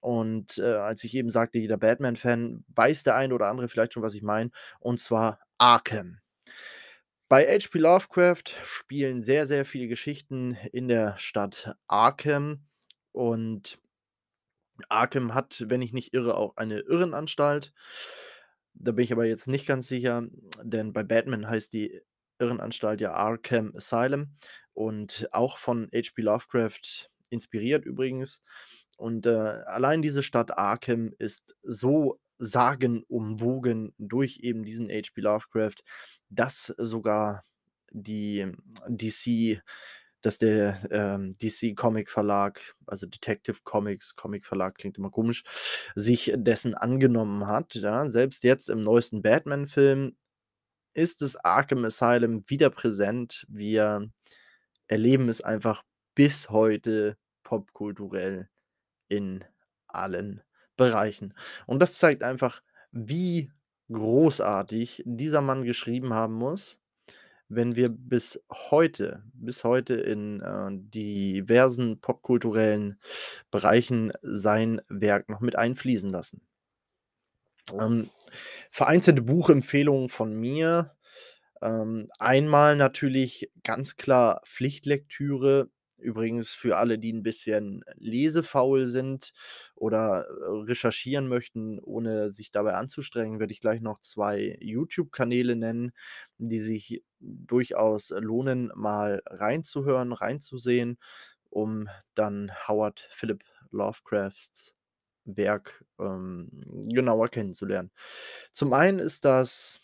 Und, 0.00 0.58
äh, 0.58 0.74
als 0.74 1.04
ich 1.04 1.14
eben 1.14 1.30
sagte, 1.30 1.58
jeder 1.58 1.78
Batman-Fan, 1.78 2.64
weiß 2.74 3.04
der 3.04 3.16
eine 3.16 3.34
oder 3.34 3.46
andere 3.46 3.68
vielleicht 3.68 3.94
schon, 3.94 4.02
was 4.02 4.14
ich 4.14 4.22
meine, 4.22 4.50
und 4.80 5.00
zwar 5.00 5.38
Arkham. 5.58 6.18
Bei 7.28 7.46
H.P. 7.46 7.78
Lovecraft 7.78 8.44
spielen 8.62 9.22
sehr, 9.22 9.46
sehr 9.46 9.64
viele 9.64 9.88
Geschichten 9.88 10.56
in 10.72 10.88
der 10.88 11.16
Stadt 11.16 11.74
Arkham 11.86 12.66
und 13.12 13.78
Arkham 14.88 15.34
hat, 15.34 15.64
wenn 15.68 15.82
ich 15.82 15.92
nicht 15.92 16.14
irre, 16.14 16.36
auch 16.36 16.56
eine 16.56 16.80
Irrenanstalt. 16.80 17.72
Da 18.74 18.92
bin 18.92 19.04
ich 19.04 19.12
aber 19.12 19.26
jetzt 19.26 19.48
nicht 19.48 19.66
ganz 19.66 19.88
sicher, 19.88 20.26
denn 20.62 20.92
bei 20.92 21.02
Batman 21.02 21.48
heißt 21.48 21.72
die 21.72 22.00
Irrenanstalt 22.38 23.00
ja 23.00 23.12
Arkham 23.12 23.72
Asylum 23.76 24.34
und 24.72 25.28
auch 25.32 25.58
von 25.58 25.88
H.P. 25.94 26.22
Lovecraft 26.22 27.10
inspiriert 27.30 27.84
übrigens. 27.84 28.42
Und, 28.96 29.26
äh, 29.26 29.30
allein 29.30 30.02
diese 30.02 30.22
Stadt 30.22 30.56
Arkham 30.56 31.12
ist 31.18 31.56
so 31.62 32.20
sagenumwogen 32.38 33.94
durch 33.98 34.40
eben 34.42 34.64
diesen 34.64 34.88
H.P. 34.88 35.20
Lovecraft, 35.20 35.82
dass 36.28 36.74
sogar 36.78 37.44
die 37.90 38.50
DC 38.88 39.62
dass 40.22 40.38
der, 40.38 40.80
ähm, 40.90 41.34
DC-Comic-Verlag, 41.34 42.74
also 42.86 43.06
Detective 43.06 43.58
Comics, 43.64 44.16
Comic-Verlag 44.16 44.76
klingt 44.76 44.98
immer 44.98 45.10
komisch, 45.10 45.44
sich 45.94 46.32
dessen 46.36 46.74
angenommen 46.74 47.46
hat, 47.46 47.74
ja? 47.74 48.08
Selbst 48.10 48.44
jetzt 48.44 48.70
im 48.70 48.80
neuesten 48.80 49.22
Batman-Film 49.22 50.16
ist 50.94 51.22
das 51.22 51.36
Arkham 51.36 51.84
Asylum 51.84 52.44
wieder 52.48 52.70
präsent. 52.70 53.46
Wir 53.48 54.10
erleben 54.88 55.28
es 55.28 55.40
einfach 55.40 55.82
bis 56.14 56.50
heute 56.50 57.16
popkulturell 57.42 58.48
in 59.08 59.44
allen 59.88 60.42
Bereichen. 60.76 61.34
Und 61.66 61.80
das 61.80 61.98
zeigt 61.98 62.22
einfach, 62.22 62.62
wie 62.92 63.50
großartig 63.90 65.02
dieser 65.06 65.40
Mann 65.40 65.64
geschrieben 65.64 66.14
haben 66.14 66.34
muss, 66.34 66.78
wenn 67.54 67.76
wir 67.76 67.88
bis 67.88 68.42
heute 68.70 69.22
bis 69.34 69.64
heute 69.64 69.94
in, 69.94 70.40
äh, 70.40 70.70
diversen 70.72 72.00
popkulturellen 72.00 72.98
Bereichen 73.50 74.12
sein 74.22 74.80
Werk 74.88 75.28
noch 75.28 75.40
mit 75.40 75.56
einfließen 75.56 76.10
lassen. 76.10 76.42
Ähm, 77.78 78.10
vereinzelte 78.70 79.22
Buchempfehlungen 79.22 80.08
von 80.08 80.34
mir. 80.34 80.94
Ähm, 81.62 82.10
einmal 82.18 82.76
natürlich 82.76 83.50
ganz 83.62 83.96
klar 83.96 84.42
Pflichtlektüre. 84.44 85.70
Übrigens 86.02 86.50
für 86.54 86.76
alle, 86.78 86.98
die 86.98 87.12
'n 87.12 87.22
bisschen 87.22 87.84
lesefaul 87.96 88.86
sind 88.86 89.32
oder, 89.74 90.26
äh, 90.28 90.64
recherchieren 90.64 91.28
möchten, 91.28 91.78
ohne 91.80 92.30
sich 92.30 92.50
dabei 92.52 92.74
anzustrengen, 92.74 93.40
würde 93.40 93.52
ich 93.52 93.60
gleich 93.60 93.80
noch 93.80 94.00
2 94.00 94.56
YouTube-Kanäle 94.60 95.56
nennen, 95.56 95.92
die 96.38 96.60
sich 96.60 97.02
durchaus 97.20 98.10
lohnen, 98.10 98.72
mal 98.74 99.22
reinzuhören, 99.26 100.12
reinzusehen, 100.12 100.98
um 101.50 101.88
dann 102.14 102.52
Howard 102.68 103.06
Philip 103.10 103.44
Lovecrafts 103.70 104.74
Werk, 105.24 105.84
ähm, 106.00 106.50
genauer 106.88 107.28
kennenzulernen. 107.28 107.92
Zum 108.52 108.72
einen 108.72 108.98
ist 108.98 109.24
das 109.24 109.80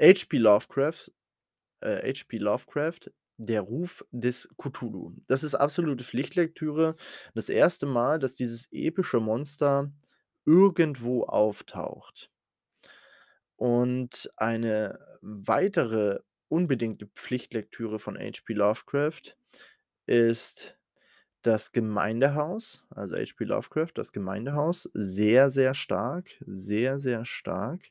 H.P. 0.00 0.38
Lovecraft 0.38 1.10
äh, 1.80 2.12
H.P. 2.14 2.38
Lovecraft, 2.38 3.10
Der 3.36 3.62
Ruf 3.62 4.04
des 4.12 4.48
Cthulhu. 4.58 5.12
Das 5.26 5.42
ist 5.42 5.54
absolute 5.54 6.04
Pflichtlektüre. 6.04 6.96
Das 7.34 7.50
1. 7.50 7.82
Mal, 7.82 8.18
dass 8.18 8.34
dieses 8.34 8.68
epische 8.70 9.20
Monster 9.20 9.90
irgendwo 10.44 11.24
auftaucht. 11.24 12.30
Und 13.56 14.30
eine 14.36 14.98
weitere 15.20 16.20
unbedingte 16.48 17.06
Pflichtlektüre 17.14 17.98
von 17.98 18.16
H.P. 18.18 18.52
Lovecraft 18.52 19.36
ist 20.06 20.76
das 21.42 21.72
Gemeindehaus, 21.72 22.84
also 22.90 23.16
H.P. 23.16 23.44
Lovecraft, 23.44 23.92
das 23.94 24.12
Gemeindehaus. 24.12 24.90
Sehr, 24.94 25.50
sehr 25.50 25.74
stark, 25.74 26.30
sehr, 26.46 26.98
sehr 26.98 27.24
stark. 27.24 27.82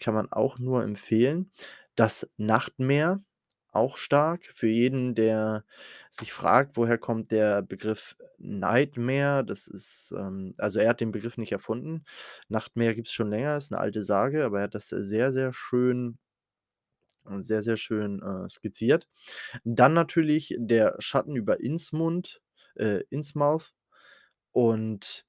Kann 0.00 0.14
man 0.14 0.30
auch 0.32 0.58
nur 0.58 0.82
empfehlen. 0.82 1.50
Das 1.96 2.28
Nachtmeer, 2.36 3.22
auch 3.74 3.96
stark 3.98 4.44
für 4.54 4.68
jeden, 4.68 5.14
der 5.14 5.64
sich 6.10 6.32
fragt, 6.32 6.76
woher 6.76 6.98
kommt 6.98 7.30
der 7.32 7.62
Begriff 7.62 8.16
Nightmare? 8.38 9.44
Das 9.44 9.66
ist, 9.68 10.12
ähm 10.16 10.54
also, 10.58 10.78
er 10.80 10.90
hat 10.90 11.00
den 11.00 11.12
Begriff 11.12 11.36
nicht 11.38 11.52
erfunden. 11.52 12.04
Nachtmeer 12.48 12.94
gibt's 12.94 13.12
schon 13.12 13.30
länger, 13.30 13.56
ist 13.56 13.70
'ne 13.72 13.78
alte 13.78 14.02
Sage, 14.04 14.44
aber 14.44 14.58
er 14.60 14.64
hat 14.64 14.74
das 14.74 14.88
sehr, 14.90 15.32
sehr 15.32 15.52
schön 15.52 16.18
äh, 17.30 17.40
sehr, 17.42 17.62
sehr 17.62 17.76
schön, 17.76 18.20
äh, 18.22 18.48
skizziert. 18.50 19.08
Dann 19.64 19.94
natürlich 19.94 20.54
der 20.58 20.96
Schatten 20.98 21.36
über 21.36 21.60
Innsmouth 21.60 22.40
äh, 22.76 23.02
Innsmouth 23.10 23.72
und 24.52 25.24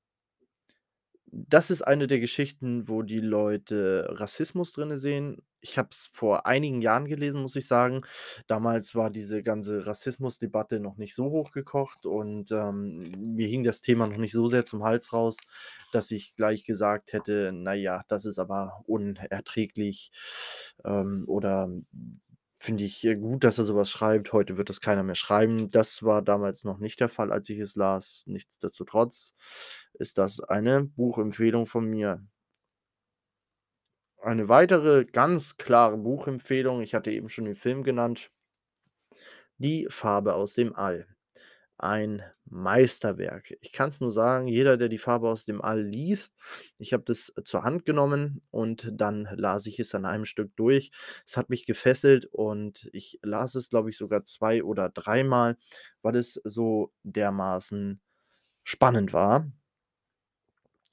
das 1.31 1.69
ist 1.71 1.81
eine 1.81 2.07
der 2.07 2.19
Geschichten, 2.19 2.87
wo 2.87 3.01
die 3.01 3.19
Leute 3.19 4.07
Rassismus 4.11 4.71
drinne 4.71 4.97
sehen. 4.97 5.41
Ich 5.67 5.77
habe 5.79 5.89
es 5.91 6.07
vor 6.13 6.45
einigen 6.45 6.81
Jahren 6.81 7.05
gelesen, 7.07 7.41
muss 7.41 7.55
ich 7.55 7.65
sagen. 7.67 8.01
Damals 8.47 8.93
war 8.93 9.09
diese 9.09 9.41
ganze 9.41 9.87
Rassismusdebatte 9.87 10.79
noch 10.79 10.97
nicht 10.97 11.15
so 11.15 11.25
hochgekocht 11.31 12.05
und, 12.05 12.51
ähm, 12.51 13.11
mir 13.35 13.47
hing 13.47 13.63
das 13.63 13.81
Thema 13.81 14.05
noch 14.07 14.17
nicht 14.17 14.33
so 14.33 14.47
sehr 14.47 14.65
zum 14.65 14.83
Hals 14.83 15.11
raus, 15.11 15.37
dass 15.91 16.11
ich 16.11 16.35
gleich 16.35 16.65
gesagt 16.65 17.13
hätte: 17.13 17.51
„Na 17.53 17.73
ja, 17.73 18.03
das 18.07 18.25
ist 18.25 18.37
aber 18.39 18.83
unerträglich“, 18.85 20.11
ähm, 20.85 21.23
oder 21.27 21.67
finde 22.59 22.83
ich, 22.83 23.03
äh, 23.05 23.15
gut, 23.15 23.43
dass 23.43 23.57
er 23.57 23.63
so 23.65 23.75
was 23.75 23.89
schreibt. 23.89 24.33
Heute 24.33 24.57
wird 24.57 24.69
das 24.69 24.81
keiner 24.81 25.03
mehr 25.03 25.15
schreiben. 25.15 25.69
Das 25.71 26.03
war 26.03 26.21
damals 26.21 26.63
noch 26.63 26.79
nicht 26.79 26.99
der 26.99 27.09
Fall, 27.09 27.31
als 27.31 27.49
ich 27.49 27.59
es 27.59 27.75
las. 27.75 28.23
Nichtsdestotrotz 28.27 29.33
ist 29.93 30.17
das 30.17 30.39
eine 30.41 30.85
Buchempfehlung 30.85 31.65
von 31.65 31.85
mir. 31.85 32.23
Eine 34.21 34.47
weitere 34.49 35.03
ganz 35.05 35.57
klare 35.57 35.97
Buchempfehlung, 35.97 36.81
ich 36.81 36.95
hatte 36.95 37.11
eben 37.11 37.27
schon 37.29 37.45
den 37.45 37.55
Film 37.55 37.83
genannt 37.83 38.29
„Die 39.59 39.87
Farbe 39.89 40.33
aus 40.35 40.53
dem 40.53 40.75
All“. 40.75 41.07
Ein 41.77 42.23
Meisterwerk. 42.45 43.53
Ich 43.61 43.71
kann's 43.73 44.01
nur 44.01 44.11
sagen, 44.11 44.47
jeder, 44.47 44.77
der 44.77 44.89
„Die 44.89 44.97
Farbe 44.97 45.29
aus 45.29 45.45
dem 45.45 45.61
All“ 45.61 45.81
liest 45.83 46.35
ich 46.79 46.93
habe 46.93 47.03
das 47.05 47.33
zur 47.45 47.63
Hand 47.63 47.85
genommen 47.85 48.41
und 48.51 48.91
dann 48.93 49.27
las 49.35 49.65
ich 49.67 49.79
es 49.79 49.95
an 49.95 50.05
einem 50.05 50.25
Stück 50.25 50.55
durch. 50.57 50.91
Es 51.27 51.37
hat 51.37 51.49
mich 51.49 51.65
gefesselt 51.65 52.27
und 52.27 52.89
ich 52.93 53.19
las 53.23 53.55
es, 53.55 53.69
glaube 53.69 53.89
ich, 53.91 53.97
sogar 53.97 54.25
2 54.25 54.63
oder 54.63 54.89
dreimal, 54.89 55.57
weil 56.01 56.15
es 56.17 56.35
so 56.45 56.93
dermaßen 57.03 58.01
spannend 58.65 59.13
war 59.13 59.51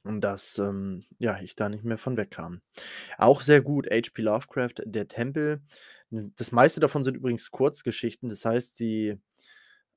und 0.04 0.20
dass, 0.22 0.58
ähm, 0.58 1.04
ja, 1.18 1.40
ich 1.40 1.56
da 1.56 1.68
nicht 1.68 1.84
mehr 1.84 1.98
von 1.98 2.16
wegkam. 2.16 2.60
Auch 3.18 3.42
sehr 3.42 3.62
gut 3.62 3.88
H. 3.90 4.10
P. 4.14 4.22
Lovecraft, 4.22 4.74
„Der 4.86 5.08
Tempel“. 5.08 5.62
Das 6.10 6.52
meiste 6.52 6.80
davon 6.80 7.04
sind 7.04 7.16
übrigens 7.16 7.50
Kurzgeschichten, 7.52 8.28
das 8.30 8.44
heißt, 8.46 8.76
sie, 8.78 9.18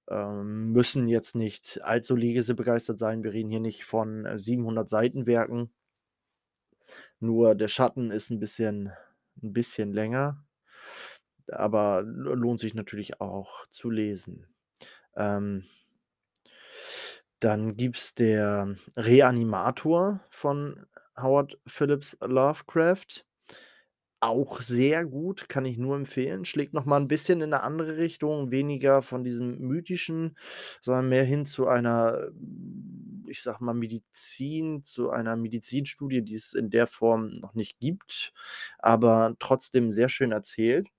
ähm, 0.09 0.71
müssen 0.73 1.07
jetzt 1.09 1.35
nicht 1.35 1.81
allzu 1.83 2.15
lesebegeistert 2.17 2.99
sein. 2.99 3.23
Wir 3.23 3.33
reden 3.33 3.51
hier 3.51 3.59
nicht 3.61 3.85
von, 3.85 4.25
äh, 4.25 4.39
700 4.39 4.89
Seitenwerken. 4.89 5.71
Nur 7.21 7.55
der 7.55 7.67
Schatten 7.69 8.11
ist 8.11 8.29
'n 8.31 8.39
bisschen 8.39 8.91
'n 9.41 9.53
bisschen 9.53 9.93
länger, 9.93 10.43
aber 11.49 12.03
lo 12.03 12.35
lohnt 12.35 12.59
sich 12.61 12.73
natürlich 12.75 13.21
auch 13.21 13.67
zu 13.69 13.89
lesen. 13.91 14.47
Ähm 15.17 15.65
dann 17.45 17.77
gibt's 17.77 18.15
der 18.15 18.75
„Reanimator“ 18.97 20.21
von 20.29 20.85
Howard 21.17 21.59
Phillips 21.67 22.17
Lovecraft. 22.21 23.25
Auch 24.21 24.61
sehr 24.61 25.05
gut, 25.05 25.49
kann 25.49 25.65
ich 25.65 25.77
nur 25.77 25.95
empfehlen. 25.97 26.45
Schlägt 26.45 26.73
noch 26.73 26.85
mal 26.85 26.97
'n 27.01 27.07
bisschen 27.07 27.41
in 27.41 27.49
'ne 27.51 27.61
andere 27.63 27.97
Richtung, 27.97 28.49
weniger 28.51 29.01
von 29.01 29.23
diesem 29.23 29.59
Mythischen, 29.59 30.37
sondern 30.81 31.09
mehr 31.09 31.23
hin 31.25 31.45
zu 31.45 31.67
einer, 31.67 32.29
hm, 32.31 33.25
ich 33.29 33.41
sage 33.43 33.63
mal, 33.63 33.73
Medizin 33.73 34.83
zu 34.83 35.09
einer 35.11 35.35
Medizinstudie, 35.35 36.21
die 36.23 36.35
es 36.35 36.53
in 36.53 36.69
der 36.69 36.87
Form 36.87 37.33
noch 37.33 37.53
nicht 37.55 37.79
gibt, 37.79 38.33
aber 38.79 39.35
trotzdem 39.39 39.91
sehr 39.91 40.09
schön 40.09 40.31
erzählt. 40.31 40.89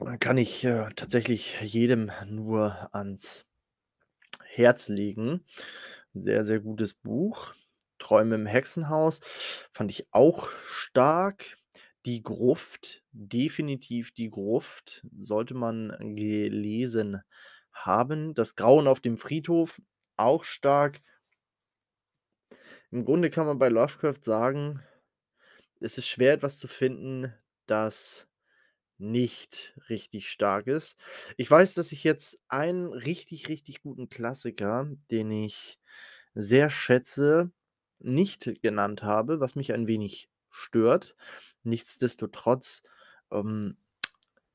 Äh, 0.00 0.18
kann 0.18 0.36
ich, 0.38 0.64
äh, 0.64 0.90
tatsächlich 0.94 1.58
jedem 1.62 2.10
nur 2.26 2.94
ans 2.94 3.45
Herz 4.56 4.88
legen. 4.88 5.44
Sehr, 6.14 6.44
sehr 6.44 6.60
gutes 6.60 6.94
Buch. 6.94 7.54
„Träume 7.98 8.36
im 8.36 8.46
Hexenhaus“ 8.46 9.20
fand 9.72 9.90
ich 9.92 10.08
auch 10.12 10.48
stark. 10.66 11.58
„Die 12.06 12.22
Gruft“, 12.22 13.02
definitiv 13.12 14.12
„Die 14.12 14.30
Gruft“, 14.30 15.06
sollte 15.20 15.54
man 15.54 15.96
gelesen 16.16 17.22
haben. 17.72 18.34
„Das 18.34 18.56
Grauen 18.56 18.86
auf 18.88 19.00
dem 19.00 19.16
Friedhof“, 19.18 19.80
auch 20.16 20.44
stark. 20.44 21.00
Im 22.92 23.04
Grunde 23.04 23.30
kann 23.30 23.46
man 23.46 23.58
bei 23.58 23.68
Lovecraft 23.68 24.22
sagen, 24.22 24.80
es 25.80 25.98
ist 25.98 26.08
schwer, 26.08 26.34
etwas 26.34 26.58
zu 26.58 26.68
finden, 26.68 27.32
das 27.66 28.28
nicht 28.98 29.74
richtig 29.88 30.28
stark 30.30 30.66
ist. 30.66 30.96
Ich 31.36 31.50
weiß, 31.50 31.74
dass 31.74 31.92
ich 31.92 32.04
jetzt 32.04 32.38
einen 32.48 32.92
richtig, 32.92 33.48
richtig 33.48 33.82
guten 33.82 34.08
Klassiker, 34.08 34.88
den 35.10 35.30
ich 35.30 35.78
sehr 36.34 36.70
schätze, 36.70 37.52
nicht 38.00 38.62
genannt 38.62 39.02
habe, 39.02 39.40
was 39.40 39.56
mich 39.56 39.72
ein 39.74 39.86
wenig 39.88 40.30
stört. 40.50 41.16
Nichtsdestotrotz, 41.64 42.82
ähm, 43.32 43.76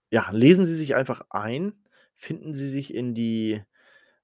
ja, 0.09 0.29
lesen 0.31 0.65
Sie 0.65 0.75
sich 0.75 0.95
einfach 0.95 1.21
ein, 1.29 1.73
finden 2.15 2.53
Sie 2.53 2.67
sich 2.67 2.93
in 2.93 3.13
die, 3.15 3.63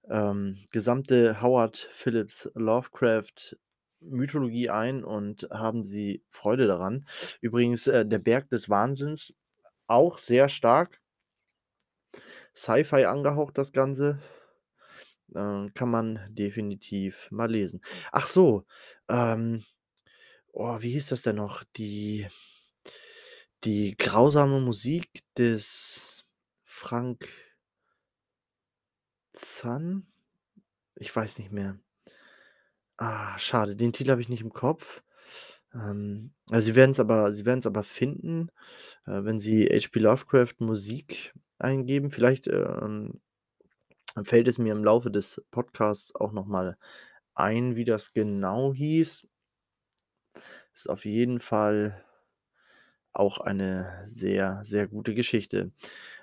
ähm, 0.10 0.60
gesamte 0.72 1.42
Howard 1.42 1.78
Phillips 1.78 2.52
Lovecraft 2.56 3.58
Mythologie 4.02 4.70
ein 4.70 5.04
und 5.04 5.50
haben 5.52 5.84
Sie 5.86 6.24
Freude 6.30 6.68
daran. 6.68 7.06
Übrigens, 7.42 7.88
äh, 7.88 8.06
„Der 8.08 8.20
Berg 8.20 8.50
des 8.50 8.70
Wahnsinns“, 8.70 9.34
auch 9.88 10.18
sehr 10.18 10.50
stark. 10.50 11.02
Sci-Fi 12.56 13.06
angehaucht 13.06 13.58
das 13.58 13.72
Ganze. 13.72 14.20
Äh, 15.34 15.70
kann 15.74 15.90
man 15.90 16.20
definitiv 16.30 17.30
mal 17.32 17.52
lesen. 17.52 17.82
Ach 18.12 18.28
so, 18.28 18.66
ähm, 19.10 19.64
oh, 20.54 20.78
wie 20.82 20.92
hieß 20.92 21.10
das 21.10 21.24
denn 21.24 21.38
noch? 21.38 21.64
Die 21.76 22.28
die 23.64 23.96
grausame 23.98 24.60
Musik 24.60 25.10
des 25.38 26.26
Frank 26.64 27.28
Zann? 29.34 30.08
Ich 30.96 31.16
weiß 31.16 31.38
nicht 31.40 31.52
mehr. 31.52 31.80
Ah, 32.98 33.38
schade, 33.38 33.76
den 33.76 33.94
Titel 33.94 34.12
habe 34.12 34.22
ich 34.22 34.30
nicht 34.30 34.42
im 34.42 34.54
Kopf. 34.54 35.04
Ähm, 35.78 36.32
also, 36.50 36.66
Sie 36.68 36.76
werden's 36.76 37.00
aber 37.00 37.34
Sie 37.34 37.46
werden's 37.46 37.66
aber 37.68 37.84
finden, 37.84 38.50
äh, 39.06 39.24
wenn 39.24 39.40
Sie 39.40 39.68
H. 39.68 39.90
P. 39.92 40.00
Lovecraft 40.00 40.56
Musik 40.60 41.34
eingeben. 41.60 42.12
Vielleicht, 42.12 42.48
ähm, 42.48 43.22
fällt 44.24 44.48
es 44.48 44.58
mir 44.58 44.74
im 44.74 44.84
Laufe 44.84 45.12
des 45.12 45.44
Podcasts 45.52 46.16
auch 46.16 46.32
noch 46.32 46.46
mal 46.46 46.78
ein, 47.36 47.76
wie 47.76 47.86
das 47.86 48.14
genau 48.14 48.74
hieß. 48.74 49.28
Ist 50.76 50.90
auf 50.90 51.06
jeden 51.06 51.40
Fall 51.40 52.04
auch 53.14 53.40
eine 53.40 54.04
sehr, 54.08 54.60
sehr 54.64 54.88
gute 54.88 55.16
Geschichte. 55.16 55.72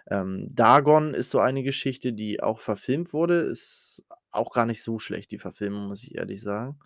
Ähm, 0.09 0.49
„Dagon“ 0.55 1.15
ist 1.15 1.31
so 1.31 1.41
eine 1.41 1.63
Geschichte, 1.63 2.13
die 2.13 2.43
auch 2.43 2.61
verfilmt 2.61 3.13
wurde, 3.13 3.41
ist 3.43 4.05
auch 4.31 4.53
gar 4.53 4.67
nicht 4.67 4.83
so 4.83 4.99
schlecht, 4.99 5.33
die 5.33 5.39
Verfilmung, 5.39 5.89
muss 5.89 6.05
ich 6.05 6.15
ehrlich 6.17 6.43
sagen. 6.43 6.79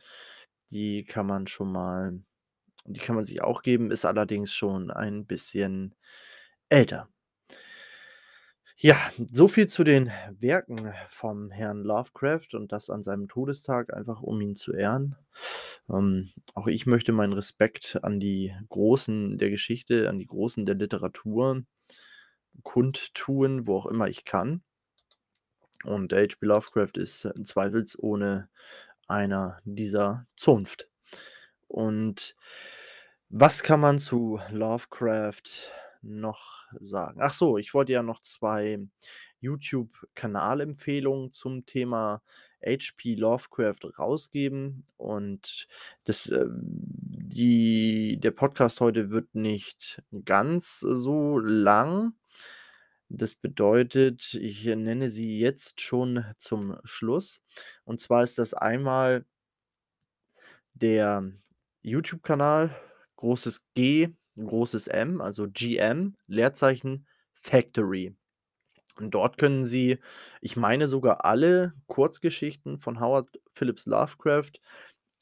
Die 0.71 1.05
kann 1.05 1.27
man 1.27 1.47
schon 1.47 1.73
mal 1.73 2.21
die 2.89 3.01
kann 3.01 3.17
man 3.17 3.25
sich 3.25 3.43
auch 3.43 3.63
geben, 3.63 3.91
ist 3.91 4.05
allerdings 4.05 4.53
schon 4.53 4.91
ein 4.91 5.27
bisschen 5.27 5.95
älter. 6.69 7.09
Ja, 8.81 8.97
so 9.33 9.49
viel 9.49 9.67
zu 9.67 9.83
den 9.83 10.13
Werken 10.39 10.95
vom 11.09 11.51
Herrn 11.51 11.83
Lovecraft 11.83 12.55
und 12.55 12.71
das 12.71 12.91
an 12.91 13.03
seinem 13.03 13.27
Todestag, 13.27 13.93
einfach 13.93 14.23
um 14.23 14.41
ihn 14.41 14.55
zu 14.55 14.73
ehren. 14.73 15.17
Ähm, 15.91 16.31
auch 16.55 16.69
ich 16.69 16.87
möchte 16.87 17.11
meinen 17.11 17.33
Respekt 17.33 17.99
an 18.03 18.21
die 18.21 18.55
Großen 18.69 19.37
der 19.37 19.51
Geschichte, 19.51 20.09
an 20.09 20.21
die 20.21 20.27
Großen 20.27 20.65
der 20.65 20.77
Literatur 20.77 21.65
kundtun, 22.63 23.67
wo 23.67 23.79
auch 23.79 23.87
immer 23.87 24.07
ich 24.07 24.25
kann. 24.25 24.63
Und 25.85 26.13
H. 26.13 26.37
P. 26.39 26.47
Lovecraft 26.47 26.97
ist, 26.97 27.29
zweifelsohne 27.45 28.49
einer 29.09 29.61
dieser 29.65 30.27
Zunft. 30.37 30.89
Und 31.67 32.37
was 33.31 33.63
kann 33.63 33.81
man 33.81 34.01
zu 34.01 34.41
Lovecraft 34.51 35.73
noch 36.03 36.67
sagen? 36.81 37.21
Ach 37.23 37.35
so, 37.35 37.59
ich 37.59 37.75
wollte 37.75 37.93
ja 37.93 38.03
noch 38.03 38.21
2 38.21 38.81
YouTube-Kanalempfehlungen 39.41 41.33
zum 41.33 41.67
Thema 41.67 42.23
H. 42.65 42.93
P. 42.97 43.15
Lovecraft 43.15 43.99
rausgeben 43.99 44.85
und 44.97 45.69
das, 46.05 46.29
ähm 46.31 46.99
die 47.29 48.19
der 48.21 48.31
Podcast 48.33 48.81
heute 48.81 49.11
wird 49.11 49.35
nicht 49.35 50.03
ganz 50.25 50.81
so 50.81 51.39
lang. 51.39 52.15
Das 53.09 53.35
bedeutet, 53.35 54.35
ich 54.35 54.65
nenne 54.65 55.11
sie 55.11 55.39
jetzt 55.39 55.81
schon 55.81 56.25
zum 56.39 56.79
Schluss. 56.85 57.41
Und 57.85 58.01
zwar 58.01 58.25
ist 58.25 58.39
das 58.39 58.55
einmal 58.55 59.25
der 60.75 61.31
YouTube-Kanal, 61.83 62.75
großes 63.19 63.67
G, 63.75 64.11
großes 64.39 64.89
M, 64.89 65.21
also 65.21 65.49
GM, 65.51 66.17
Leerzeichen, 66.29 67.07
Factory. 67.35 68.17
Und 68.97 69.13
dort 69.13 69.39
können 69.39 69.67
Sie, 69.67 69.99
ich 70.41 70.57
meine 70.57 70.89
sogar 70.89 71.25
alle 71.25 71.75
Kurzgeschichten 71.87 72.79
von 72.81 73.01
Howard 73.01 73.29
Phillips 73.55 73.87
Lovecraft 73.87 74.53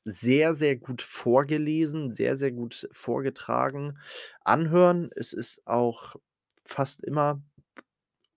sehr, 0.05 0.55
sehr 0.55 0.77
gut 0.77 1.03
vorgelesen, 1.03 2.13
sehr, 2.13 2.37
sehr 2.37 2.53
gut 2.53 2.89
vorgetragen 2.93 3.99
anhören. 4.45 5.11
Es 5.17 5.33
ist 5.33 5.67
auch 5.67 6.17
fast 6.65 7.05
immer 7.05 7.43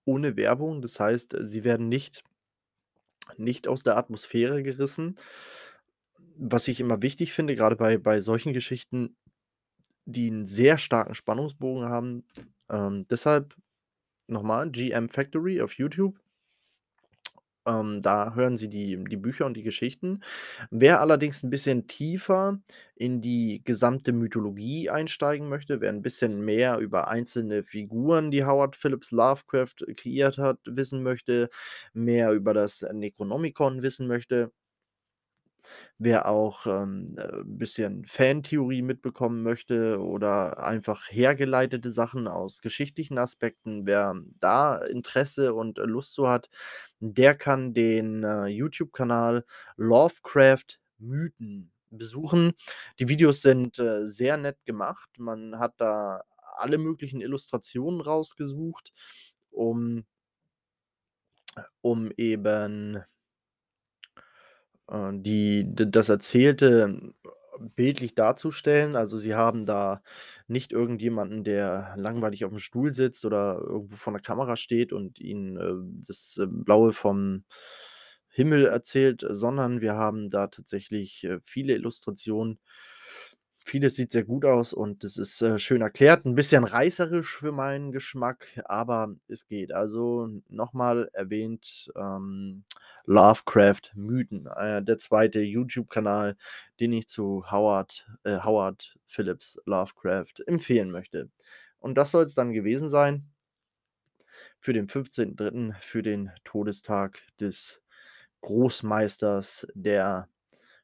ohne 0.04 0.36
Werbung. 0.36 0.82
Das 0.82 1.00
heißt, 1.00 1.36
Sie 1.42 1.64
werden 1.64 1.88
nicht 1.88 2.22
nicht 3.36 3.68
aus 3.68 3.82
der 3.82 3.96
Atmosphäre 3.96 4.62
gerissen. 4.62 5.16
Was 6.36 6.68
ich 6.68 6.80
immer 6.80 7.02
wichtig 7.02 7.32
finde, 7.32 7.54
grade 7.54 7.76
bei 7.76 7.98
bei 7.98 8.20
solchen 8.20 8.52
Geschichten, 8.52 9.16
die 10.10 10.28
'n 10.30 10.46
sehr 10.46 10.78
starken 10.78 11.14
Spannungsbogen 11.14 11.88
haben. 11.88 12.24
Ähm, 12.70 13.04
deshalb 13.10 13.54
noch 14.28 14.42
mal 14.44 14.70
GM 14.70 15.08
Factory 15.10 15.60
auf 15.62 15.74
YouTube. 15.74 16.18
Ähm, 17.66 18.00
da 18.00 18.34
hören 18.34 18.56
Sie 18.56 18.68
die 18.68 19.02
die 19.04 19.16
Bücher 19.18 19.44
und 19.46 19.54
die 19.54 19.62
Geschichten. 19.62 20.20
Wer 20.70 21.00
allerdings 21.00 21.42
'n 21.44 21.50
bisschen 21.50 21.86
tiefer 21.88 22.60
in 22.94 23.20
die 23.20 23.62
gesamte 23.64 24.12
Mythologie 24.12 24.88
einsteigen 24.90 25.48
möchte, 25.48 25.80
wer 25.82 25.90
'n 25.92 26.00
bisschen 26.02 26.40
mehr 26.44 26.78
über 26.78 27.08
einzelne 27.08 27.62
Figuren, 27.62 28.30
die 28.30 28.44
Howard 28.44 28.76
Phillips 28.76 29.10
Lovecraft 29.10 29.76
kreiert 29.96 30.38
hat, 30.38 30.58
wissen 30.64 31.02
möchte, 31.02 31.50
mehr 31.92 32.32
über 32.32 32.54
das 32.54 32.82
Necronomicon 32.92 33.82
wissen 33.82 34.06
möchte 34.06 34.52
wer 35.98 36.28
auch, 36.28 36.66
ähm, 36.66 37.06
äh, 37.18 37.42
bisschen 37.44 38.04
Fantheorie 38.04 38.82
mitbekommen 38.82 39.42
möchte 39.42 39.98
oder 40.00 40.62
einfach 40.64 41.06
hergeleitete 41.10 41.90
Sachen 41.90 42.28
aus 42.28 42.60
geschichtlichen 42.60 43.18
Aspekten, 43.18 43.86
wer 43.86 44.14
da 44.38 44.76
Interesse 44.78 45.54
und, 45.54 45.78
äh, 45.78 45.82
Lust 45.84 46.14
zu 46.14 46.28
hat, 46.28 46.48
der 47.00 47.34
kann 47.34 47.74
den, 47.74 48.24
äh, 48.24 48.46
YouTube-Kanal 48.46 49.44
Lovecraft-Mythen 49.76 51.72
besuchen. 51.90 52.52
Die 52.98 53.08
Videos 53.08 53.42
sind, 53.42 53.78
äh, 53.78 54.04
sehr 54.06 54.36
nett 54.36 54.64
gemacht. 54.64 55.08
Man 55.18 55.58
hat 55.58 55.74
da 55.78 56.22
alle 56.56 56.78
möglichen 56.78 57.20
Illustrationen 57.20 58.00
rausgesucht, 58.00 58.92
um 59.50 60.04
um 61.84 62.10
eben 62.16 63.02
äh, 64.90 65.10
die 65.14 65.66
das 65.74 66.08
Erzählte 66.10 67.12
bildlich 67.76 68.14
darzustellen. 68.14 68.96
Also, 68.96 69.18
sie 69.18 69.34
haben 69.34 69.66
da 69.66 70.02
nicht 70.48 70.72
irgendjemanden, 70.72 71.44
der 71.44 71.94
langweilig 71.96 72.44
auf'm 72.46 72.58
Stuhl 72.60 72.92
sitzt 72.92 73.24
oder 73.26 73.60
irgendwo 73.62 73.96
vor 73.96 74.12
'ner 74.14 74.20
Kamera 74.20 74.56
steht 74.56 74.92
und 74.92 75.20
ihnen, 75.20 75.56
äh, 75.58 76.04
das, 76.08 76.38
äh, 76.42 76.46
Blaue 76.48 76.92
vom 76.92 77.44
Himmel 78.30 78.66
erzählt, 78.66 79.24
sondern 79.28 79.80
wir 79.82 79.94
haben 79.96 80.30
da 80.30 80.46
tatsächlich, 80.48 81.24
äh, 81.24 81.40
viele 81.44 81.74
Illustrationen. 81.74 82.58
Vieles 83.70 83.94
sieht 83.94 84.10
sehr 84.10 84.24
gut 84.24 84.44
aus 84.44 84.72
und 84.72 85.04
das 85.04 85.16
ist, 85.16 85.40
äh, 85.42 85.56
schön 85.56 85.80
erklärt. 85.80 86.24
'N 86.26 86.34
bisschen 86.34 86.64
reißerisch 86.64 87.36
für 87.36 87.52
meinen 87.52 87.92
Geschmack, 87.92 88.60
aber 88.64 89.14
es 89.28 89.46
geht. 89.46 89.70
Also, 89.72 90.28
noch 90.48 90.72
mal 90.72 91.08
erwähnt, 91.12 91.88
ähm, 91.94 92.64
Lovecraft-Mythen, 93.06 94.48
äh, 94.56 94.82
der 94.82 94.98
2. 94.98 95.40
YouTube-Kanal, 95.42 96.36
den 96.80 96.92
ich 96.92 97.06
zu 97.06 97.44
Howard 97.52 98.08
äh, 98.24 98.40
Howard 98.42 98.96
Phillips 99.06 99.56
Lovecraft 99.66 100.42
empfehlen 100.48 100.90
möchte. 100.90 101.30
Und 101.78 101.94
das 101.96 102.10
soll's 102.10 102.34
dann 102.34 102.52
gewesen 102.52 102.88
sein 102.88 103.30
für 104.62 104.74
den 104.74 104.88
15.3., 104.88 105.74
für 105.80 106.02
den 106.02 106.30
Todestag 106.44 107.22
des 107.40 107.80
Großmeisters 108.42 109.66
der 109.74 110.28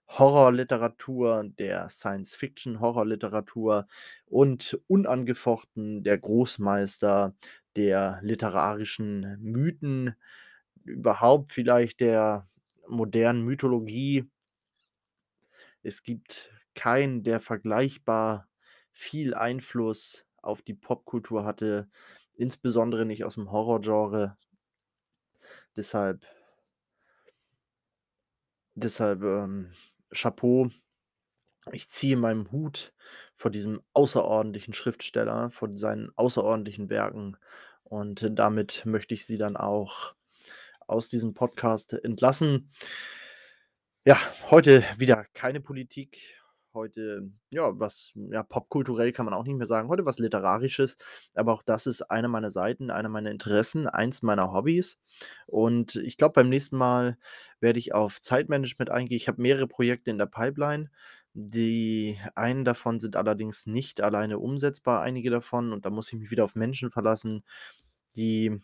Horrorliteratur, 0.09 1.45
der 1.59 1.89
Science-Fiction-Horrorliteratur 1.89 3.87
und 4.27 4.79
unangefochten 4.87 6.03
der 6.05 6.19
Großmeister 6.19 7.35
der 7.77 8.21
literarischen 8.23 9.37
Mythen, 9.41 10.15
überhaupt 10.85 11.53
vielleicht 11.53 12.01
der 12.01 12.49
modernen 12.89 13.43
Mythologie. 13.45 14.27
Es 15.83 16.03
gibt 16.03 16.51
keinen, 16.75 17.23
der 17.23 17.41
vergleichbar 17.41 18.49
viel 18.93 19.35
Einfluss 19.35 20.27
auf 20.43 20.63
die 20.63 20.75
Popkultur 20.75 21.45
hatte, 21.45 21.89
insbesondere 22.37 23.07
nicht 23.07 23.25
aus'm 23.25 23.51
Horrorgenre. 23.51 24.37
Deshalb 25.77 26.25
deshalb, 28.75 29.23
ähm, 29.23 29.71
Chapeau. 30.13 30.71
Ich 31.73 31.89
ziehe 31.89 32.17
meinen 32.17 32.51
Hut 32.53 32.93
vor 33.35 33.51
diesem 33.51 33.83
außerordentlichen 33.93 34.73
Schriftsteller, 34.73 35.51
von 35.51 35.77
seinen 35.77 36.11
außerordentlichen 36.17 36.91
Werken 36.91 37.37
und 37.83 38.29
damit 38.33 38.85
möchte 38.85 39.15
ich 39.15 39.27
Sie 39.27 39.39
dann 39.39 39.57
auch 39.57 40.15
aus 40.89 41.09
diesem 41.09 41.35
Podcast 41.35 41.93
entlassen. 41.93 42.71
Ja, 44.05 44.19
heute 44.51 44.85
wieder 44.99 45.25
keine 45.35 45.61
Politik. 45.61 46.41
Heute, 46.77 47.31
ja, 47.51 47.71
was 47.81 48.13
ja, 48.15 48.43
popkulturell 48.43 49.11
kann 49.11 49.25
man 49.25 49.33
auch 49.33 49.45
nicht 49.45 49.57
mehr 49.57 49.67
sagen. 49.67 49.89
Heute 49.89 50.05
was 50.05 50.19
Literarisches, 50.19 50.99
aber 51.35 51.55
auch 51.55 51.63
das 51.63 51.87
ist 51.87 52.03
eine 52.11 52.29
meiner 52.29 52.51
Seiten, 52.51 52.91
eine 52.91 53.09
meiner 53.09 53.31
Interessen, 53.31 53.87
eins 53.87 54.21
meiner 54.21 54.53
Hobbys. 54.53 54.99
Und 55.47 55.97
ich 55.97 56.19
glaube, 56.19 56.35
beim 56.35 56.51
nächsten 56.51 56.77
Mal 56.77 57.17
werde 57.61 57.79
ich 57.79 57.95
auf 57.95 58.21
Zeitmanagement 58.21 58.91
eingehen. 58.91 59.17
Ich 59.17 59.27
habe 59.27 59.41
mehrere 59.41 59.67
Projekte 59.67 60.11
in 60.11 60.19
der 60.19 60.27
Pipeline. 60.27 60.91
Die 61.33 62.19
einen 62.35 62.67
davon 62.67 63.01
sind 63.01 63.17
allerdings 63.17 63.65
nicht 63.65 64.03
alleine 64.03 64.39
umsetzbar, 64.39 65.01
einige 65.01 65.31
davon, 65.31 65.73
und 65.73 65.87
da 65.87 65.91
muss 65.91 66.13
ich 66.13 66.19
mich 66.19 66.31
wieder 66.31 66.45
auf 66.45 66.57
Menschen 66.57 66.91
verlassen, 66.91 67.43
die 68.17 68.61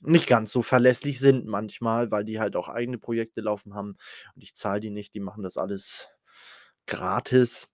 nicht 0.00 0.26
ganz 0.26 0.50
so 0.50 0.62
verlässlich 0.62 1.20
sind 1.20 1.46
manchmal, 1.46 2.10
weil 2.10 2.24
die 2.24 2.40
halt 2.40 2.56
auch 2.56 2.68
eigene 2.68 2.98
Projekte 2.98 3.40
laufen 3.40 3.74
haben 3.74 3.96
und 4.34 4.42
ich 4.42 4.56
zahle 4.56 4.80
die 4.80 4.90
nicht. 4.90 5.14
Die 5.14 5.20
machen 5.20 5.44
das 5.44 5.56
alles 5.56 6.08
gratis 6.92 7.68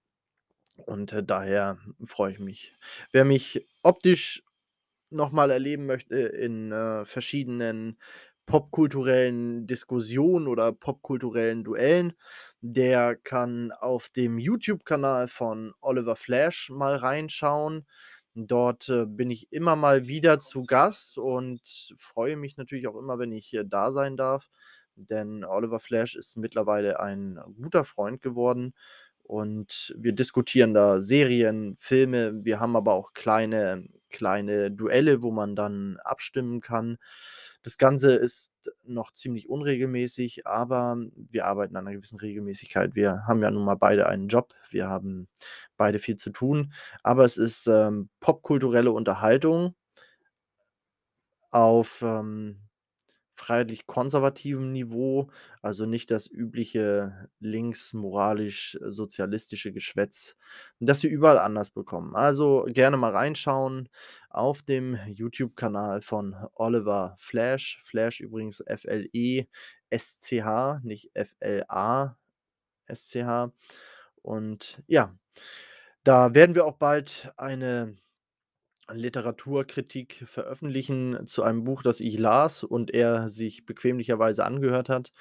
und, 0.76 1.12
äh, 1.12 1.24
daher 1.24 1.78
freue 2.04 2.32
ich 2.32 2.38
mich. 2.40 2.74
Wer 3.12 3.24
mich 3.24 3.66
optisch 3.82 4.42
noch 5.10 5.32
mal 5.32 5.50
erleben 5.50 5.86
möchte 5.86 6.16
in, 6.16 6.72
äh, 6.72 7.04
verschiedenen 7.04 7.98
popkulturellen 8.46 9.66
Diskussionen 9.66 10.48
oder 10.48 10.72
popkulturellen 10.72 11.64
Duellen, 11.64 12.14
der 12.60 13.16
kann 13.16 13.72
auf 13.72 14.08
dem 14.10 14.38
YouTube-Kanal 14.38 15.28
von 15.28 15.74
Oliver 15.80 16.16
Flash 16.16 16.70
mal 16.70 16.96
reinschauen. 16.96 17.86
Dort, 18.34 18.88
äh, 18.88 19.06
bin 19.06 19.30
ich 19.30 19.52
immer 19.52 19.76
mal 19.76 20.06
wieder 20.08 20.40
zu 20.40 20.62
Gast 20.64 21.18
und 21.18 21.60
freue 21.98 22.36
mich 22.36 22.56
natürlich 22.56 22.86
auch 22.88 22.96
immer, 22.96 23.18
wenn 23.18 23.32
ich, 23.32 23.52
äh, 23.54 23.64
da 23.66 23.90
sein 23.92 24.16
darf, 24.16 24.48
denn 24.96 25.44
Oliver 25.44 25.80
Flash 25.80 26.16
ist 26.16 26.36
mittlerweile 26.36 27.00
ein 27.00 27.38
guter 27.60 27.84
Freund 27.84 28.20
geworden 28.22 28.74
und 29.28 29.94
wir 29.98 30.12
diskutieren 30.14 30.74
da 30.74 31.00
Serien, 31.02 31.76
Filme. 31.78 32.44
Wir 32.44 32.60
haben 32.60 32.76
aber 32.76 32.94
auch 32.94 33.14
kleine 33.14 33.86
kleine 34.10 34.70
Duelle, 34.72 35.22
wo 35.22 35.30
man 35.32 35.56
dann 35.56 35.98
abstimmen 36.04 36.60
kann. 36.62 36.98
Das 37.62 37.78
Ganze 37.78 38.14
ist 38.14 38.52
noch 38.84 39.12
ziemlich 39.12 39.48
unregelmäßig, 39.50 40.46
aber 40.46 40.96
wir 41.16 41.46
arbeiten 41.46 41.76
an 41.76 41.84
'ner 41.84 41.92
gewissen 41.94 42.18
Regelmäßigkeit. 42.20 42.94
Wir 42.96 43.24
haben 43.28 43.42
ja 43.42 43.50
nun 43.50 43.64
mal 43.66 43.76
beide 43.76 44.08
einen 44.08 44.28
Job. 44.28 44.54
Wir 44.70 44.88
haben 44.88 45.28
beide 45.76 45.98
viel 46.00 46.16
zu 46.16 46.30
tun, 46.30 46.72
aber 47.02 47.24
es 47.26 47.36
ist, 47.38 47.66
ähm, 47.68 48.08
popkulturelle 48.20 48.92
Unterhaltung 48.92 49.74
auf, 51.52 52.02
ähm, 52.02 52.67
freiheitlich-konservativem 53.38 54.72
Niveau, 54.72 55.30
also 55.62 55.86
nicht 55.86 56.10
das 56.10 56.26
übliche 56.26 57.30
linksmoralisch-sozialistische 57.40 59.72
Geschwätz, 59.72 60.36
das 60.80 61.00
Sie 61.00 61.08
überall 61.08 61.38
anders 61.38 61.70
bekommen. 61.70 62.16
Also, 62.16 62.66
gerne 62.68 62.96
mal 62.96 63.12
reinschauen 63.12 63.88
auf 64.28 64.62
dem 64.62 64.98
YouTube-Kanal 65.06 66.00
von 66.02 66.34
Oliver 66.54 67.14
Flash. 67.18 67.80
Flash 67.84 68.20
übrigens 68.20 68.60
F-L-E-S-C-H, 68.60 70.80
nicht 70.82 71.10
F-L-A-S-C-H. 71.14 72.18
Und 74.22 74.82
ja, 74.86 75.14
da 76.04 76.34
werden 76.34 76.54
wir 76.54 76.66
auch 76.66 76.76
bald 76.76 77.32
eine 77.36 77.96
Literaturkritik 78.92 80.24
veröffentlichen 80.26 81.26
zu 81.26 81.42
einem 81.42 81.64
Buch, 81.64 81.82
das 81.82 82.00
ich 82.00 82.18
las 82.18 82.62
und 82.64 82.92
er 82.92 83.28
sich 83.28 83.66
bequemlicherweise 83.66 84.44
angehört 84.44 84.88
hat. 84.88 85.12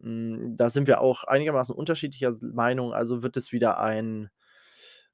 Hm, 0.00 0.56
da 0.56 0.70
sind 0.70 0.86
wir 0.86 1.00
auch 1.00 1.24
einigermaßen 1.24 1.74
unterschiedlicher 1.74 2.36
Meinung, 2.42 2.92
also 2.94 3.22
wird 3.22 3.36
es 3.36 3.52
wieder 3.52 3.80
ein 3.80 4.30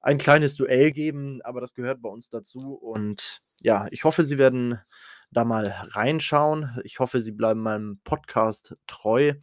ein 0.01 0.19
kleines 0.19 0.57
Duell 0.57 0.93
geben, 0.93 1.41
aber 1.43 1.61
das 1.61 1.75
gehört 1.75 2.03
bei 2.03 2.09
uns 2.09 2.31
dazu 2.31 2.75
und 2.75 3.41
ja, 3.63 3.89
ich 3.91 4.05
hoffe, 4.05 4.23
Sie 4.25 4.39
werden 4.39 4.79
da 5.31 5.45
mal 5.45 5.75
reinschauen. 5.91 6.79
Ich 6.85 7.01
hoffe, 7.01 7.21
Sie 7.21 7.33
bleiben 7.33 7.61
meinem 7.61 8.01
Podcast 8.05 8.77
treu. 8.87 9.35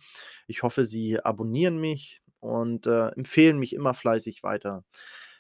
Ich 0.47 0.63
hoffe, 0.63 0.86
Sie 0.86 1.19
abonnieren 1.19 1.77
mich 1.79 2.21
und, 2.39 2.88
äh, 2.88 3.10
empfehlen 3.10 3.60
mich 3.60 3.73
immer 3.75 3.93
fleißig 3.93 4.43
weiter. 4.43 4.84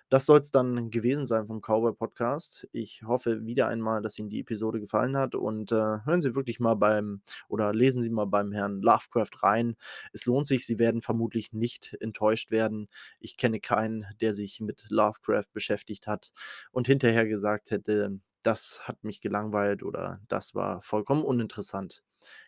Das 0.09 0.27
soll's 0.27 0.51
dann 0.51 0.91
gewesen 0.91 1.25
sein 1.25 1.47
vom 1.47 1.61
Cowboy 1.61 1.93
Podcast. 1.93 2.67
Ich 2.71 3.01
hoffe 3.03 3.43
wieder 3.45 3.67
einmal, 3.67 4.03
dass 4.03 4.19
Ihnen 4.19 4.29
die 4.29 4.41
Episode 4.41 4.79
gefallen 4.79 5.17
hat 5.17 5.33
und, 5.33 5.71
äh, 5.71 5.75
hören 6.05 6.21
Sie 6.21 6.35
wirklich 6.35 6.59
mal 6.59 6.75
beim 6.75 7.21
oder 7.47 7.73
lesen 7.73 8.03
Sie 8.03 8.11
mal 8.11 8.25
beim 8.25 8.51
Herrn 8.51 8.81
Lovecraft 8.81 9.41
rein. 9.41 9.75
Es 10.13 10.25
lohnt 10.25 10.45
sich, 10.45 10.67
Sie 10.67 10.77
werden 10.77 11.01
vermutlich 11.01 11.53
nicht 11.53 11.97
enttäuscht 12.01 12.51
werden. 12.51 12.87
Ich 13.19 13.35
kenne 13.35 13.59
keinen, 13.59 14.05
der 14.21 14.33
sich 14.33 14.61
mit 14.61 14.85
Lovecraft 14.89 15.47
beschäftigt 15.53 16.05
hat 16.05 16.31
und 16.71 16.85
hinterher 16.85 17.25
gesagt 17.25 17.71
hätte: 17.71 18.19
„Das 18.43 18.87
hat 18.87 19.03
mich 19.03 19.21
gelangweilt“ 19.21 19.81
oder 19.81 20.19
„Das 20.27 20.53
war 20.53 20.83
vollkommen 20.83 21.23
uninteressant.“ 21.23 22.03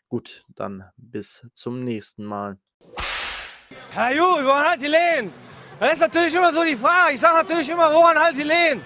Gut, 0.10 0.46
dann 0.56 0.86
bis 0.96 1.48
zum 1.54 1.84
nächsten 1.84 2.24
Mal. 2.24 2.60
Herr 3.90 4.14
Ju, 4.14 4.88
Lehen? 4.88 5.34
Das 5.80 5.94
ist 5.94 6.00
natürlich 6.00 6.34
immer 6.34 6.52
so 6.54 6.64
die 6.64 6.76
Frage. 6.76 7.14
Ich 7.14 7.22
sage 7.22 7.36
natürlich 7.36 7.70
immer, 7.70 7.94
woran 7.94 8.18
halt 8.18 8.36
die 8.36 8.44
Lehen? 8.44 8.84